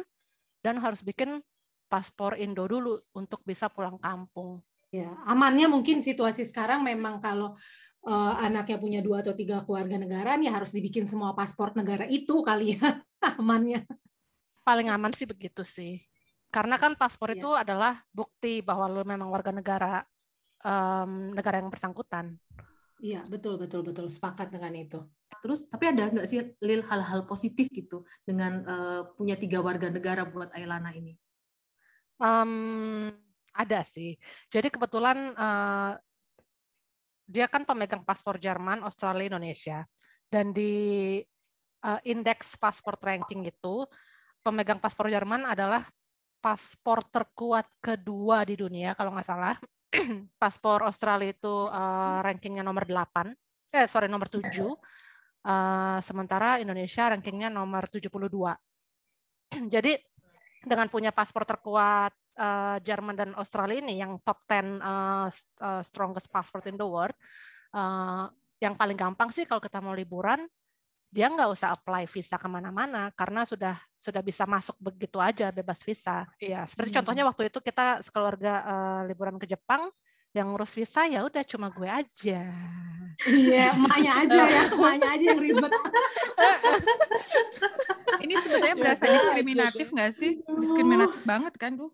dan 0.63 0.79
harus 0.79 1.03
bikin 1.03 1.43
paspor 1.93 2.41
Indo 2.41 2.65
dulu 2.65 2.97
untuk 3.13 3.45
bisa 3.45 3.69
pulang 3.69 4.01
kampung. 4.01 4.65
Ya, 4.89 5.13
amannya 5.29 5.69
mungkin 5.69 6.01
situasi 6.01 6.49
sekarang 6.49 6.81
memang 6.81 7.21
kalau 7.21 7.53
uh, 8.09 8.35
anaknya 8.41 8.81
punya 8.81 9.01
dua 9.05 9.21
atau 9.21 9.37
tiga 9.37 9.61
keluarga 9.69 10.01
negara 10.01 10.41
nih 10.41 10.49
harus 10.49 10.73
dibikin 10.73 11.05
semua 11.05 11.37
paspor 11.37 11.77
negara 11.77 12.09
itu 12.09 12.41
kali 12.41 12.81
ya 12.81 13.05
amannya. 13.41 13.85
Paling 14.65 14.89
aman 14.89 15.13
sih 15.13 15.29
begitu 15.29 15.61
sih. 15.69 16.01
Karena 16.49 16.81
kan 16.81 16.97
paspor 16.97 17.33
ya. 17.33 17.37
itu 17.37 17.51
adalah 17.53 18.01
bukti 18.09 18.65
bahwa 18.65 18.89
lo 18.89 19.05
memang 19.05 19.29
warga 19.29 19.53
negara 19.53 20.01
um, 20.65 21.37
negara 21.37 21.61
yang 21.61 21.69
bersangkutan. 21.69 22.41
Iya, 23.03 23.21
betul 23.27 23.59
betul 23.59 23.83
betul 23.83 24.07
sepakat 24.09 24.49
dengan 24.49 24.73
itu. 24.77 25.01
Terus 25.43 25.67
tapi 25.67 25.91
ada 25.91 26.07
nggak 26.07 26.29
sih 26.29 26.39
Lil 26.63 26.87
hal-hal 26.87 27.27
positif 27.27 27.67
gitu 27.73 28.07
dengan 28.23 28.63
uh, 28.63 29.01
punya 29.17 29.35
tiga 29.35 29.59
warga 29.59 29.91
negara 29.91 30.23
buat 30.29 30.55
Ailana 30.55 30.95
ini? 30.95 31.19
Um, 32.19 33.13
ada 33.53 33.81
sih. 33.85 34.17
Jadi 34.49 34.73
kebetulan 34.73 35.37
uh, 35.37 35.93
dia 37.29 37.47
kan 37.49 37.65
pemegang 37.65 38.03
paspor 38.05 38.41
Jerman, 38.41 38.85
Australia, 38.85 39.29
Indonesia. 39.29 39.85
Dan 40.29 40.57
di 40.57 41.21
uh, 41.85 42.01
indeks 42.09 42.57
paspor 42.57 42.97
ranking 43.01 43.45
itu 43.45 43.85
pemegang 44.41 44.81
paspor 44.81 45.13
Jerman 45.13 45.45
adalah 45.45 45.85
paspor 46.43 47.07
terkuat 47.07 47.71
kedua 47.79 48.43
di 48.43 48.59
dunia 48.59 48.97
kalau 48.99 49.15
nggak 49.15 49.29
salah. 49.29 49.57
paspor 50.41 50.89
Australia 50.89 51.31
itu 51.31 51.69
uh, 51.69 52.19
rankingnya 52.25 52.65
nomor 52.65 52.89
8. 52.89 53.33
Eh 53.73 53.87
sorry 53.87 54.09
nomor 54.09 54.27
7. 54.33 54.43
Uh, 54.43 55.99
sementara 56.01 56.59
Indonesia 56.59 57.13
rankingnya 57.13 57.53
nomor 57.53 57.87
72. 57.93 58.19
Jadi 59.75 59.93
dengan 60.63 60.87
punya 60.87 61.11
paspor 61.11 61.43
terkuat 61.43 62.15
uh, 62.39 62.79
Jerman 62.81 63.15
dan 63.19 63.31
Australia 63.35 63.83
ini 63.83 63.99
yang 63.99 64.17
top 64.23 64.47
10 64.47 64.79
uh, 64.81 65.29
strongest 65.83 66.31
passport 66.31 66.65
in 66.71 66.79
the 66.79 66.87
world, 66.87 67.15
uh, 67.75 68.31
yang 68.63 68.79
paling 68.79 68.95
gampang 68.95 69.29
sih 69.35 69.43
kalau 69.45 69.59
kita 69.59 69.83
mau 69.83 69.93
liburan 69.93 70.47
dia 71.13 71.29
nggak 71.29 71.53
usah 71.53 71.77
apply 71.77 72.09
visa 72.09 72.41
ke 72.41 72.49
mana-mana 72.49 73.13
karena 73.13 73.45
sudah 73.45 73.77
sudah 74.01 74.25
bisa 74.25 74.49
masuk 74.49 74.81
begitu 74.81 75.21
aja 75.21 75.53
bebas 75.53 75.85
visa. 75.85 76.25
Iya, 76.41 76.65
seperti 76.65 76.89
hmm. 76.89 76.99
contohnya 77.05 77.25
waktu 77.29 77.53
itu 77.53 77.59
kita 77.61 78.01
sekeluarga 78.01 78.65
uh, 78.65 79.01
liburan 79.05 79.37
ke 79.37 79.45
Jepang 79.45 79.93
yang 80.33 80.53
ngurus 80.53 80.73
visa 80.73 81.05
ya 81.05 81.25
udah 81.29 81.45
cuma 81.45 81.69
gue 81.69 81.89
aja. 81.89 82.41
Iya, 83.29 83.77
emaknya 83.77 84.13
aja 84.25 84.43
ya, 84.49 84.63
emaknya 84.73 85.09
aja 85.13 85.25
yang 85.37 85.41
ribet. 85.41 85.73
Ini 88.25 88.35
sebenarnya 88.41 88.77
berasa 88.81 89.05
diskriminatif 89.07 89.87
nggak 89.93 90.13
sih? 90.17 90.33
Diskriminatif 90.41 91.21
banget 91.23 91.55
kan, 91.61 91.77
Bu? 91.77 91.93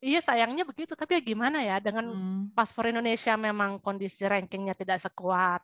Iya 0.00 0.24
sayangnya 0.24 0.64
begitu, 0.64 0.96
tapi 0.96 1.20
ya 1.20 1.20
gimana 1.20 1.60
ya 1.60 1.76
dengan 1.76 2.08
hmm. 2.08 2.56
paspor 2.56 2.88
Indonesia 2.88 3.36
memang 3.36 3.76
kondisi 3.84 4.24
rankingnya 4.24 4.72
tidak 4.72 4.96
sekuat 4.96 5.60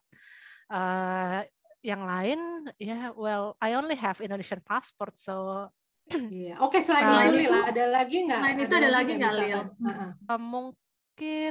uh, 0.69 1.41
yang 1.81 2.03
lain 2.05 2.69
ya 2.77 3.15
well 3.15 3.55
I 3.63 3.79
only 3.79 3.97
have 3.97 4.21
Indonesian 4.21 4.61
passport 4.61 5.17
so 5.17 5.71
Iya. 6.31 6.61
Oke, 6.63 6.79
selain 6.87 7.35
uh, 7.35 7.35
itu 7.35 7.51
ada 7.51 7.85
lagi 7.91 8.29
nggak? 8.31 8.39
Selain 8.39 8.59
itu 8.63 8.75
ada 8.79 8.91
lagi 8.95 9.13
nggak 9.19 9.35
Lil? 9.43 9.63
Uh, 10.31 10.39
mungkin 10.39 10.86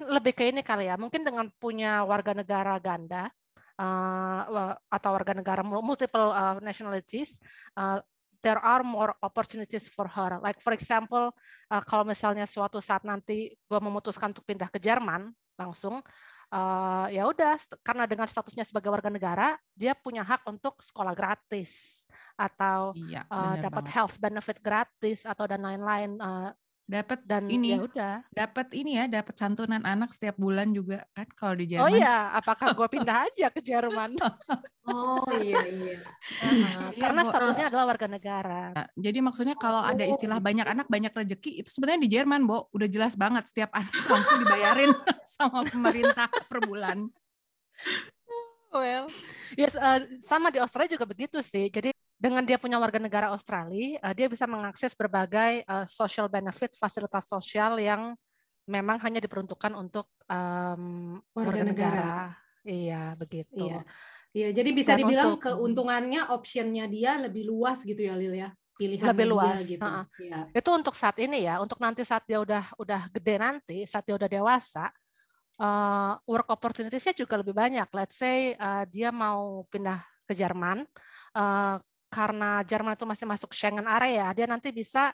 lebih 0.05 0.33
ke 0.37 0.53
ini 0.53 0.61
kali 0.61 0.85
ya. 0.85 0.95
Mungkin 0.99 1.25
dengan 1.25 1.49
punya 1.57 2.05
warga 2.05 2.37
negara 2.37 2.77
ganda 2.77 3.33
uh, 3.79 4.75
atau 4.89 5.09
warga 5.11 5.33
negara 5.33 5.61
multiple 5.65 6.31
uh, 6.31 6.57
nationalities, 6.61 7.41
uh, 7.75 7.99
there 8.45 8.61
are 8.61 8.85
more 8.85 9.17
opportunities 9.25 9.89
for 9.89 10.05
her. 10.05 10.37
Like 10.37 10.61
for 10.61 10.71
example, 10.77 11.33
uh, 11.73 11.81
kalau 11.81 12.05
misalnya 12.05 12.45
suatu 12.45 12.77
saat 12.77 13.01
nanti 13.01 13.57
gue 13.57 13.79
memutuskan 13.81 14.29
untuk 14.29 14.45
pindah 14.45 14.69
ke 14.69 14.77
Jerman 14.77 15.33
langsung, 15.57 16.03
uh, 16.53 17.07
ya 17.09 17.25
udah 17.25 17.57
karena 17.81 18.05
dengan 18.05 18.29
statusnya 18.29 18.67
sebagai 18.67 18.93
warga 18.93 19.09
negara, 19.09 19.57
dia 19.73 19.97
punya 19.97 20.21
hak 20.21 20.45
untuk 20.45 20.77
sekolah 20.83 21.17
gratis 21.17 22.03
atau 22.35 22.93
Iya, 22.93 23.23
uh, 23.31 23.55
dapat 23.63 23.87
banget. 23.87 23.95
health 23.95 24.15
benefit 24.21 24.59
gratis 24.61 25.25
atau 25.25 25.47
dan 25.49 25.63
lain-lain. 25.63 26.19
Uh, 26.21 26.51
Dapat 26.85 27.25
dan 27.25 27.49
ini, 27.49 27.73
ya 27.73 27.81
udah. 27.81 28.15
dapat 28.29 28.69
ini 28.77 29.01
ya, 29.01 29.09
dapat 29.09 29.33
santunan 29.33 29.81
anak 29.81 30.13
setiap 30.13 30.37
bulan 30.37 30.69
juga 30.69 31.01
kan 31.17 31.25
kalau 31.33 31.57
di 31.57 31.65
Oh 31.81 31.89
Jerman. 31.89 31.97
iya, 31.97 32.29
apakah 32.37 32.77
gue 32.77 32.87
pindah 32.93 33.25
aja 33.25 33.49
ke 33.49 33.61
Jerman? 33.65 34.13
Oh 34.85 35.25
iya 35.41 35.65
iya. 35.65 35.97
Uh, 36.45 36.93
Iya, 36.93 37.09
karena 37.09 37.25
Bu. 37.25 37.33
statusnya 37.33 37.65
adalah 37.73 37.85
warga 37.89 38.05
negara. 38.05 38.69
Jadi 38.93 39.17
maksudnya 39.17 39.57
kalau 39.57 39.81
ada 39.81 40.05
Oh, 40.05 40.13
istilah 40.13 40.37
gitu. 40.37 40.45
banyak 40.45 40.67
anak 40.77 40.85
banyak 40.85 41.09
rezeki 41.09 41.65
itu 41.65 41.73
sebenarnya 41.73 42.05
di 42.05 42.09
Jerman, 42.13 42.45
Bo. 42.45 42.69
Udah 42.69 42.85
jelas 42.85 43.17
banget 43.17 43.49
setiap 43.49 43.73
anak 43.73 43.89
langsung 44.13 44.45
dibayarin 44.45 44.93
sama 45.25 45.65
pemerintah 45.65 46.29
per 46.29 46.61
bulan. 46.61 47.09
Well, 48.69 49.09
yes, 49.55 49.73
uh, 49.73 50.05
sama 50.19 50.53
di 50.53 50.61
Australia 50.61 50.93
juga 51.01 51.09
begitu 51.09 51.41
sih. 51.41 51.65
Jadi 51.71 51.94
dengan 52.25 52.41
dia 52.41 52.57
punya 52.57 52.81
warga 52.81 52.97
negara 52.97 53.29
Australia, 53.29 54.01
uh, 54.01 54.13
dia 54.17 54.25
bisa 54.25 54.49
mengakses 54.49 54.97
berbagai 54.97 55.61
uh, 55.69 55.85
social 55.85 56.25
benefit, 56.25 56.73
fasilitas 56.73 57.29
sosial 57.29 57.77
yang 57.77 58.17
memang 58.65 58.97
hanya 59.05 59.21
diperuntukkan 59.21 59.77
untuk 59.77 60.09
um, 60.25 61.21
Warga 61.37 61.53
warga, 61.53 61.63
negara. 61.69 61.69
negara. 61.69 62.17
Iya, 62.65 63.13
begitu. 63.13 63.69
Iya. 63.69 63.85
Iya, 64.35 64.49
jadi 64.57 64.69
bisa 64.73 64.97
Dan 64.97 65.05
dibilang 65.05 65.37
untuk- 65.37 65.45
keuntungannya, 65.45 66.33
optionnya 66.33 66.89
dia 66.89 67.21
lebih 67.21 67.45
luas 67.45 67.85
gitu 67.85 68.01
ya 68.01 68.17
Lil 68.17 68.33
ya. 68.33 68.49
Pilihannya 68.75 69.13
Lebih 69.15 69.23
dia 69.23 69.31
luas, 69.31 69.59
gitu. 69.63 69.85
ha-ha. 69.85 70.03
Iya. 70.19 70.39
Itu 70.51 70.69
untuk 70.75 70.97
saat 70.97 71.15
ini 71.23 71.47
ya, 71.47 71.61
untuk 71.63 71.79
nanti 71.79 72.03
saat 72.03 72.25
dia 72.27 72.41
udah 72.43 72.75
udah 72.75 73.07
gede 73.13 73.35
nanti, 73.39 73.77
saat 73.87 74.03
dia 74.03 74.17
udah 74.19 74.27
dewasa, 74.27 74.91
uh, 75.61 76.19
work 76.27 76.49
opportunities-nya 76.51 77.15
juga 77.15 77.39
lebih 77.39 77.55
banyak. 77.55 77.87
Let's 77.95 78.19
say 78.19 78.57
uh, 78.59 78.83
dia 78.89 79.15
mau 79.15 79.63
pindah 79.71 80.03
ke 80.27 80.33
Jerman, 80.35 80.83
uh, 81.37 81.77
karena 82.09 82.61
Jerman 82.63 82.95
itu 82.95 83.05
masih 83.07 83.25
masuk 83.27 83.51
Schengen 83.51 83.87
area, 83.87 84.31
dia 84.31 84.47
nanti 84.47 84.71
bisa 84.71 85.11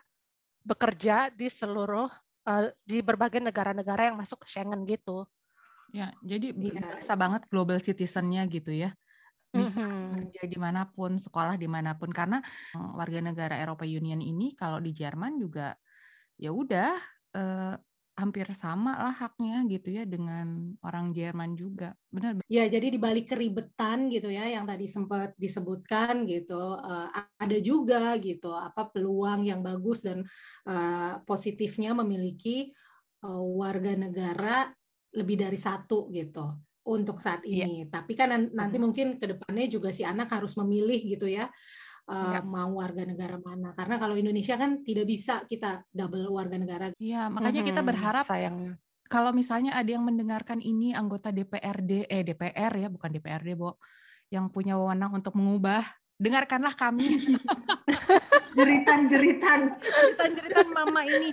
bekerja 0.61 1.33
di 1.33 1.49
seluruh 1.49 2.09
uh, 2.45 2.63
di 2.85 3.01
berbagai 3.01 3.41
negara-negara 3.41 4.13
yang 4.13 4.17
masuk 4.19 4.45
Schengen 4.45 4.85
gitu. 4.85 5.25
Ya, 5.91 6.15
jadi 6.23 6.55
Iya. 6.55 6.79
berasa 6.79 7.13
banget 7.19 7.41
global 7.51 7.81
citizen-nya 7.83 8.47
gitu 8.47 8.71
ya. 8.71 8.95
Bisa 9.51 9.83
Mhm. 9.83 10.15
kerja 10.15 10.41
di 10.47 10.57
mana 10.61 10.87
pun, 10.87 11.19
sekolah 11.19 11.59
di 11.59 11.67
mana 11.67 11.97
pun. 11.99 12.07
Karena 12.15 12.39
eh, 12.71 12.91
warga 12.95 13.19
negara 13.19 13.59
Eropa 13.59 13.83
Union 13.83 14.23
ini 14.23 14.55
kalau 14.55 14.79
di 14.79 14.95
Jerman 14.95 15.35
juga 15.35 15.75
ya 16.39 16.55
udah 16.55 16.95
eh, 17.35 17.75
hampir 18.21 18.45
sama 18.53 18.93
lah 19.01 19.15
haknya 19.17 19.65
gitu 19.65 19.89
ya 19.89 20.05
dengan 20.05 20.77
orang 20.85 21.09
Jerman 21.09 21.57
juga. 21.57 21.97
Benar. 22.13 22.45
Ya, 22.45 22.69
jadi 22.69 22.93
di 22.93 22.99
balik 23.01 23.33
keribetan 23.33 24.13
gitu 24.13 24.29
ya 24.29 24.45
yang 24.45 24.69
tadi 24.69 24.85
sempat 24.85 25.33
disebutkan 25.41 26.29
gitu, 26.29 26.77
eh, 26.77 27.07
ada 27.41 27.57
juga 27.57 28.13
gitu 28.21 28.53
apa 28.53 28.85
peluang 28.93 29.41
yang 29.49 29.65
bagus 29.65 30.05
dan 30.05 30.21
eh, 30.69 31.13
positifnya 31.25 31.97
memiliki 31.97 32.69
eh, 33.25 33.43
warga 33.57 33.97
negara 33.97 34.69
lebih 35.17 35.41
dari 35.41 35.59
satu 35.59 36.07
gitu 36.13 36.45
untuk 36.87 37.17
saat 37.21 37.41
Iya. 37.45 37.65
ini. 37.67 37.85
Tapi 37.89 38.13
kan 38.17 38.29
nan- 38.33 38.53
nanti 38.53 38.77
mungkin 38.81 39.17
ke 39.21 39.25
depannya 39.37 39.65
juga 39.69 39.89
si 39.93 40.01
anak 40.05 40.29
harus 40.33 40.53
memilih 40.57 40.97
gitu 40.97 41.25
ya 41.29 41.49
eh, 42.07 42.25
Iya. 42.31 42.39
mau 42.41 42.77
warga 42.77 43.03
negara 43.03 43.37
mana. 43.37 43.73
Karena 43.73 43.95
kalau 43.97 44.15
Indonesia 44.15 44.55
kan 44.55 44.81
tidak 44.81 45.05
bisa 45.05 45.45
kita 45.45 45.85
double 45.89 46.29
warga 46.29 46.57
negara. 46.57 46.85
Iya, 46.95 47.27
makanya 47.27 47.61
kita 47.61 47.81
Mhm, 47.81 47.87
berharap 47.87 48.23
sayangnya. 48.25 48.73
kalau 49.05 49.31
misalnya 49.31 49.75
ada 49.75 49.91
yang 49.91 50.01
mendengarkan 50.01 50.59
ini 50.59 50.95
anggota 50.95 51.29
DPRD, 51.29 52.07
eh 52.07 52.23
DPR 52.23 52.71
ya, 52.73 52.87
bukan 52.87 53.11
DPRD, 53.11 53.53
Bo, 53.53 53.75
yang 54.31 54.47
punya 54.47 54.75
wewenang 54.75 55.11
untuk 55.11 55.35
mengubah, 55.35 55.83
dengarkanlah 56.15 56.71
kami. 56.73 57.03
Jeritan-jeritan. 58.57 59.59
Jeritan-jeritan 59.79 60.67
mama 60.71 61.01
ini. 61.03 61.31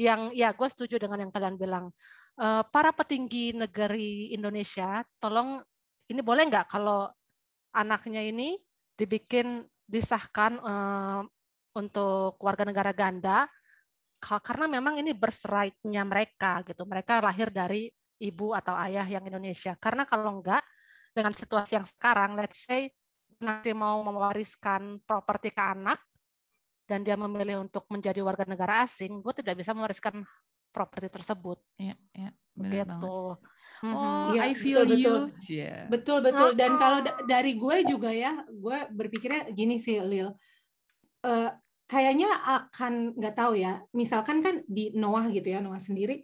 yang 0.00 0.32
ya 0.32 0.50
gue 0.50 0.66
setuju 0.66 0.96
dengan 0.98 1.20
yang 1.20 1.30
kalian 1.30 1.54
bilang 1.54 1.86
Eh, 2.32 2.64
para 2.72 2.96
petinggi 2.96 3.52
negeri 3.52 4.32
Indonesia 4.32 5.04
tolong 5.20 5.60
ini 6.08 6.24
boleh 6.24 6.48
nggak 6.48 6.64
kalau 6.64 7.04
anaknya 7.76 8.24
ini 8.24 8.56
dibikin 9.02 9.66
disahkan 9.82 10.62
eh, 10.62 11.20
untuk 11.74 12.38
warga 12.38 12.62
negara 12.62 12.94
ganda 12.94 13.50
ka- 14.22 14.38
karena 14.38 14.70
memang 14.70 15.02
ini 15.02 15.10
birthright-nya 15.10 16.06
mereka 16.06 16.62
gitu 16.62 16.86
mereka 16.86 17.18
lahir 17.18 17.50
dari 17.50 17.90
ibu 18.22 18.54
atau 18.54 18.78
ayah 18.86 19.04
yang 19.04 19.26
Indonesia 19.26 19.74
karena 19.74 20.06
kalau 20.06 20.38
enggak 20.38 20.62
dengan 21.10 21.34
situasi 21.34 21.74
yang 21.74 21.84
sekarang 21.84 22.38
let's 22.38 22.62
say 22.62 22.86
nanti 23.42 23.74
mau 23.74 23.98
mewariskan 24.06 25.02
properti 25.02 25.50
ke 25.50 25.58
anak 25.58 25.98
dan 26.86 27.02
dia 27.02 27.18
memilih 27.18 27.64
untuk 27.64 27.86
menjadi 27.88 28.20
warga 28.20 28.44
negara 28.44 28.84
asing, 28.84 29.22
gue 29.22 29.34
tidak 29.40 29.56
bisa 29.56 29.72
mewariskan 29.72 30.26
properti 30.74 31.08
tersebut. 31.08 31.58
Iya, 31.78 31.96
iya, 32.12 32.30
benar 32.52 32.84
banget. 32.84 33.12
Oh, 33.82 34.30
Iya, 34.30 34.46
I 34.46 34.54
feel 34.54 34.86
betul, 34.86 34.94
you. 34.94 35.14
betul. 35.26 35.74
Betul 35.90 36.18
betul. 36.22 36.50
Dan 36.54 36.78
kalau 36.78 37.02
da- 37.02 37.18
dari 37.26 37.58
gue 37.58 37.76
juga 37.82 38.14
ya, 38.14 38.46
gue 38.46 38.78
berpikirnya 38.94 39.50
gini 39.50 39.82
sih, 39.82 39.98
Lil. 39.98 40.30
Eh, 41.20 41.50
kayaknya 41.90 42.30
akan 42.30 43.18
nggak 43.18 43.34
tahu 43.34 43.58
ya. 43.58 43.82
Misalkan 43.90 44.38
kan 44.38 44.62
di 44.70 44.94
Noah 44.94 45.26
gitu 45.34 45.50
ya, 45.50 45.58
Noah 45.58 45.82
sendiri, 45.82 46.22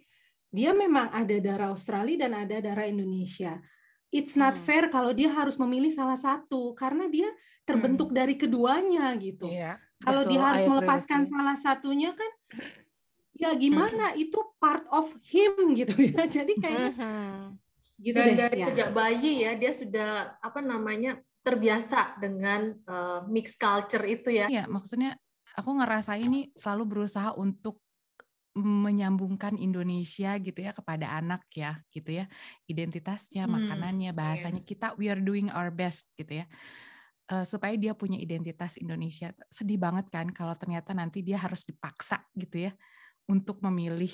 dia 0.48 0.70
memang 0.70 1.10
ada 1.10 1.34
darah 1.42 1.74
Australia 1.74 2.24
dan 2.30 2.46
ada 2.46 2.62
darah 2.62 2.86
Indonesia. 2.86 3.58
It's 4.08 4.38
not 4.38 4.54
Hmm. 4.56 4.64
fair 4.64 4.84
kalau 4.88 5.10
dia 5.12 5.28
harus 5.28 5.58
memilih 5.58 5.90
salah 5.92 6.16
satu 6.16 6.72
karena 6.78 7.10
dia 7.10 7.28
terbentuk 7.66 8.14
dari 8.14 8.38
keduanya 8.38 9.12
gitu. 9.20 9.50
Iya. 9.50 9.76
Kalau 9.98 10.22
betul. 10.24 10.30
dia 10.32 10.40
harus 10.46 10.64
melepaskan 10.64 11.20
salah 11.26 11.56
satunya 11.58 12.14
kan, 12.14 12.30
ya 13.38 13.54
gimana? 13.56 14.12
Itu 14.18 14.38
part 14.58 14.84
of 14.90 15.14
him 15.24 15.74
gitu 15.78 15.94
ya. 15.96 16.26
Jadi 16.36 16.52
kayaknya 16.60 16.90
Mhm. 16.98 17.58
gitu 17.98 18.18
Dan 18.18 18.28
deh. 18.30 18.36
dari 18.38 18.58
ya. 18.58 18.66
sejak 18.70 18.88
bayi 18.94 19.32
ya 19.42 19.50
dia 19.58 19.72
sudah 19.74 20.38
apa 20.38 20.60
namanya 20.62 21.18
terbiasa 21.42 22.18
dengan 22.22 22.76
eh, 22.86 23.20
mixed 23.26 23.58
culture 23.58 24.04
itu 24.06 24.30
ya. 24.30 24.46
Iya, 24.50 24.64
maksudnya 24.70 25.18
aku 25.58 25.70
ngerasa 25.82 26.14
ini 26.20 26.52
selalu 26.54 26.84
berusaha 26.98 27.34
untuk 27.34 27.82
menyambungkan 28.58 29.54
Indonesia 29.54 30.34
gitu 30.42 30.58
ya 30.66 30.74
kepada 30.74 31.14
anak 31.14 31.46
ya, 31.54 31.78
gitu 31.94 32.10
ya. 32.22 32.26
Identitasnya, 32.66 33.46
Hmm, 33.46 33.54
makanannya, 33.54 34.10
bahasanya 34.14 34.62
kita 34.66 34.98
we 34.98 35.06
are 35.06 35.20
doing 35.22 35.46
our 35.54 35.70
best 35.70 36.10
gitu 36.18 36.42
ya. 36.42 36.46
Eh, 37.28 37.44
supaya 37.44 37.76
dia 37.76 37.92
punya 37.92 38.16
identitas 38.18 38.80
Indonesia. 38.80 39.32
Sedih 39.52 39.76
banget 39.78 40.08
kan 40.08 40.32
kalau 40.32 40.56
ternyata 40.56 40.96
nanti 40.96 41.20
dia 41.22 41.38
harus 41.40 41.62
dipaksa 41.68 42.24
gitu 42.36 42.68
ya 42.70 42.72
untuk 43.28 43.60
memilih 43.60 44.10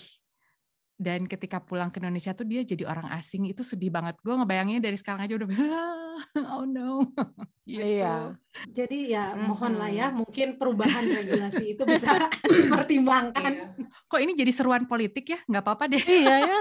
dan 0.95 1.27
ketika 1.27 1.59
pulang 1.59 1.91
ke 1.91 1.99
Indonesia 1.99 2.31
tuh 2.39 2.47
dia 2.47 2.63
jadi 2.63 2.87
orang 2.87 3.11
asing 3.19 3.51
itu 3.51 3.67
sedih 3.67 3.91
banget. 3.91 4.15
Gue 4.23 4.35
ngebayanginnya 4.39 4.79
dari 4.79 4.95
sekarang 4.95 5.27
aja 5.27 5.35
udah 5.35 5.49
oh 6.55 6.63
no. 6.63 7.03
gitu. 7.67 7.83
Iya. 7.83 8.39
Jadi 8.71 9.11
ya 9.11 9.35
mohonlah 9.35 9.91
ya, 9.91 10.07
mungkin 10.15 10.55
perubahan 10.55 11.03
regulasi 11.03 11.75
itu 11.75 11.83
bisa 11.83 12.31
dipertimbangkan. 12.47 13.53
Iya. 13.53 13.67
Kok 14.07 14.21
ini 14.23 14.33
jadi 14.39 14.53
seruan 14.55 14.87
politik 14.87 15.35
ya? 15.35 15.39
Nggak 15.51 15.63
apa-apa 15.67 15.85
deh. 15.91 16.03
Iya 16.03 16.37
ya. 16.47 16.59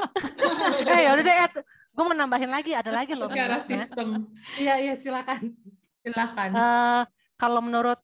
eh 0.89 0.99
ya 1.05 1.09
udah 1.13 1.23
deh, 1.23 1.37
gue 1.93 2.03
mau 2.03 2.17
nambahin 2.17 2.49
lagi, 2.49 2.73
ada 2.73 2.89
lagi 2.89 3.13
loh. 3.13 3.29
Secara 3.29 3.61
sistem 3.61 4.33
Iya 4.57 4.81
iya 4.81 4.93
silakan. 4.97 5.53
silakan. 6.01 6.49
Eh, 6.57 7.01
kalau 7.37 7.61
menurut 7.61 8.01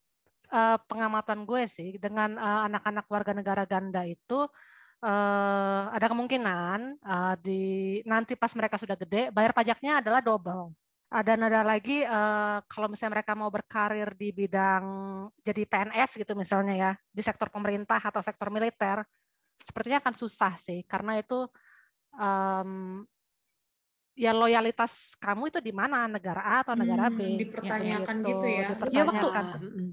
eh, 0.53 0.77
pengamatan 0.89 1.45
gue 1.49 1.63
sih, 1.69 1.95
dengan 2.01 2.35
eh, 2.37 2.61
anak-anak 2.69 3.05
warga 3.09 3.31
negara 3.37 3.63
ganda 3.69 4.01
itu 4.05 4.45
eh, 5.05 5.83
ada 5.95 6.05
kemungkinan 6.11 6.79
eh, 7.01 7.35
di 7.41 7.61
nanti 8.05 8.33
pas 8.35 8.51
mereka 8.57 8.75
sudah 8.81 8.97
gede, 8.99 9.31
bayar 9.33 9.51
pajaknya 9.55 10.01
adalah 10.03 10.21
double. 10.23 10.73
Ada 11.09 11.33
ada 11.41 11.61
lagi 11.65 12.05
eh, 12.05 12.59
kalau 12.69 12.87
misalnya 12.91 13.21
mereka 13.21 13.33
mau 13.33 13.49
berkarir 13.49 14.13
di 14.13 14.29
bidang 14.29 14.85
jadi 15.41 15.61
PNS 15.65 16.21
gitu 16.21 16.33
misalnya 16.37 16.73
ya 16.77 16.91
di 17.09 17.21
sektor 17.25 17.49
pemerintah 17.49 17.97
atau 18.01 18.21
sektor 18.21 18.53
militer, 18.53 19.01
sepertinya 19.59 19.99
akan 20.03 20.15
susah 20.15 20.53
sih 20.57 20.85
karena 20.87 21.19
itu 21.19 21.49
em, 22.15 23.03
ya 24.19 24.35
loyalitas 24.35 25.15
kamu 25.15 25.47
itu 25.47 25.59
di 25.63 25.71
mana 25.71 26.03
negara 26.11 26.43
A 26.43 26.55
atau 26.67 26.75
negara 26.75 27.07
Hmm, 27.07 27.15
B 27.15 27.39
dipertanyakan 27.39 28.15
gitu 28.19 28.45
ya. 28.51 28.67
Ya, 28.91 29.07
waktu- 29.07 29.31
dipertanyakan. 29.31 29.45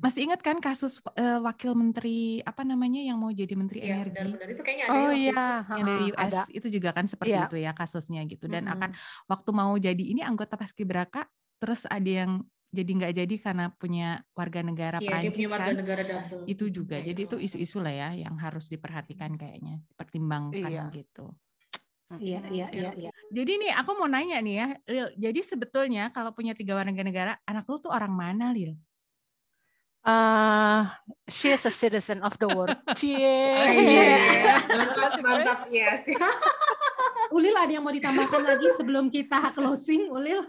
Masih 0.03 0.21
ingat 0.27 0.41
kan 0.43 0.59
kasus 0.59 0.99
eh, 1.15 1.39
wakil 1.39 1.73
menteri 1.79 2.43
apa 2.43 2.67
namanya 2.67 2.99
yang 3.07 3.23
mau 3.23 3.31
jadi 3.31 3.55
menteri 3.55 3.87
Iya, 3.87 4.03
energi 4.03 4.35
benar-benar 4.35 4.49
itu 4.51 4.63
kayaknya 4.67 4.85
ada 4.91 4.95
oh 4.99 5.11
ya 5.15 5.15
waktu 5.15 5.31
iya 5.31 5.47
yang 5.79 5.87
dari 5.87 6.05
US 6.11 6.21
ada 6.27 6.41
itu 6.51 6.67
juga 6.75 6.91
kan 6.91 7.07
seperti 7.07 7.33
Iya. 7.39 7.47
itu 7.47 7.57
ya 7.63 7.71
kasusnya 7.73 8.21
gitu 8.27 8.45
dan 8.51 8.67
Mm-mm. 8.67 8.75
akan 8.75 8.91
waktu 9.31 9.51
mau 9.55 9.73
jadi 9.79 10.03
ini 10.03 10.21
anggota 10.27 10.59
paskibraka 10.59 11.31
terus 11.63 11.87
ada 11.87 12.11
yang 12.27 12.33
jadi 12.75 12.91
nggak 12.93 13.13
jadi 13.25 13.35
karena 13.41 13.65
punya 13.73 14.21
warga 14.35 14.61
negara 14.61 14.99
Iya, 14.99 15.07
dia 15.07 15.09
Prancis 15.09 15.39
punya 15.39 15.49
warga 15.55 15.71
kan. 15.71 15.75
negara 15.81 16.03
double. 16.03 16.43
Itu 16.51 16.65
juga. 16.69 16.97
Jadi 17.01 17.21
itu 17.25 17.37
isu-isu 17.39 17.79
lah 17.81 17.95
ya 17.95 18.09
yang 18.27 18.35
harus 18.37 18.67
diperhatikan 18.69 19.39
kayaknya, 19.39 19.81
pertimbangkan 19.97 20.67
Iya. 20.67 20.85
gitu. 20.93 21.31
Iya, 22.15 22.39
iya, 22.55 22.67
iya, 22.71 22.91
iya. 22.95 23.11
Jadi 23.35 23.67
nih 23.67 23.73
aku 23.75 23.99
mau 23.99 24.07
nanya 24.07 24.39
nih 24.39 24.55
ya, 24.55 24.69
Lil. 24.87 25.07
Jadi 25.19 25.41
sebetulnya 25.43 26.15
kalau 26.15 26.31
punya 26.31 26.55
tiga 26.55 26.79
warga 26.79 27.03
negara, 27.03 27.35
anak 27.43 27.67
lu 27.67 27.83
tuh 27.83 27.91
orang 27.91 28.15
mana, 28.15 28.55
Lil? 28.55 28.79
Uh, 30.07 30.87
she 31.27 31.51
is 31.51 31.67
a 31.67 31.73
citizen 31.75 32.23
of 32.23 32.39
the 32.39 32.47
world. 32.47 32.71
Iya. 32.95 33.35
Cie. 33.75 34.07
Mantap, 34.71 35.13
mantap, 35.19 35.61
yes. 35.75 36.07
Ulil 37.35 37.59
ada 37.59 37.75
yang 37.75 37.83
mau 37.83 37.91
ditambahkan 37.91 38.43
lagi 38.47 38.71
sebelum 38.79 39.11
kita 39.11 39.51
closing, 39.51 40.07
Ulil? 40.15 40.47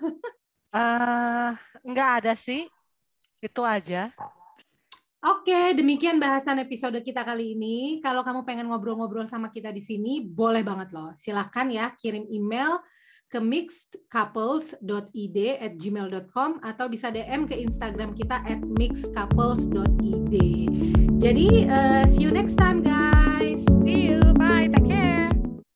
Eh, 0.77 1.49
nggak 1.81 2.09
ada 2.21 2.37
sih. 2.37 2.69
Itu 3.41 3.65
aja. 3.65 4.13
Oke, 5.27 5.75
demikian 5.75 6.23
bahasan 6.23 6.55
episode 6.63 7.03
kita 7.03 7.27
kali 7.27 7.51
ini. 7.51 7.99
Kalau 7.99 8.23
kamu 8.23 8.47
pengen 8.47 8.71
ngobrol-ngobrol 8.71 9.27
sama 9.27 9.51
kita 9.51 9.75
di 9.75 9.83
sini, 9.83 10.23
boleh 10.23 10.63
banget 10.63 10.95
loh. 10.95 11.11
Silakan 11.19 11.67
ya 11.67 11.91
kirim 11.99 12.31
email 12.31 12.79
ke 13.27 13.43
mixedcouples.id 13.43 15.37
at 15.59 15.75
gmail.com 15.75 16.63
atau 16.63 16.87
bisa 16.87 17.11
DM 17.11 17.43
ke 17.43 17.59
Instagram 17.59 18.15
kita 18.15 18.39
at 18.39 18.63
mixedcouples.id. 18.79 20.35
Jadi, 21.19 21.47
eh, 21.67 22.03
see 22.15 22.23
you 22.23 22.31
next 22.31 22.55
time 22.55 22.79
guys. 22.79 23.59
See 23.83 24.15
you, 24.15 24.23
bye, 24.39 24.71
take 24.71 24.87
care. 24.87 25.06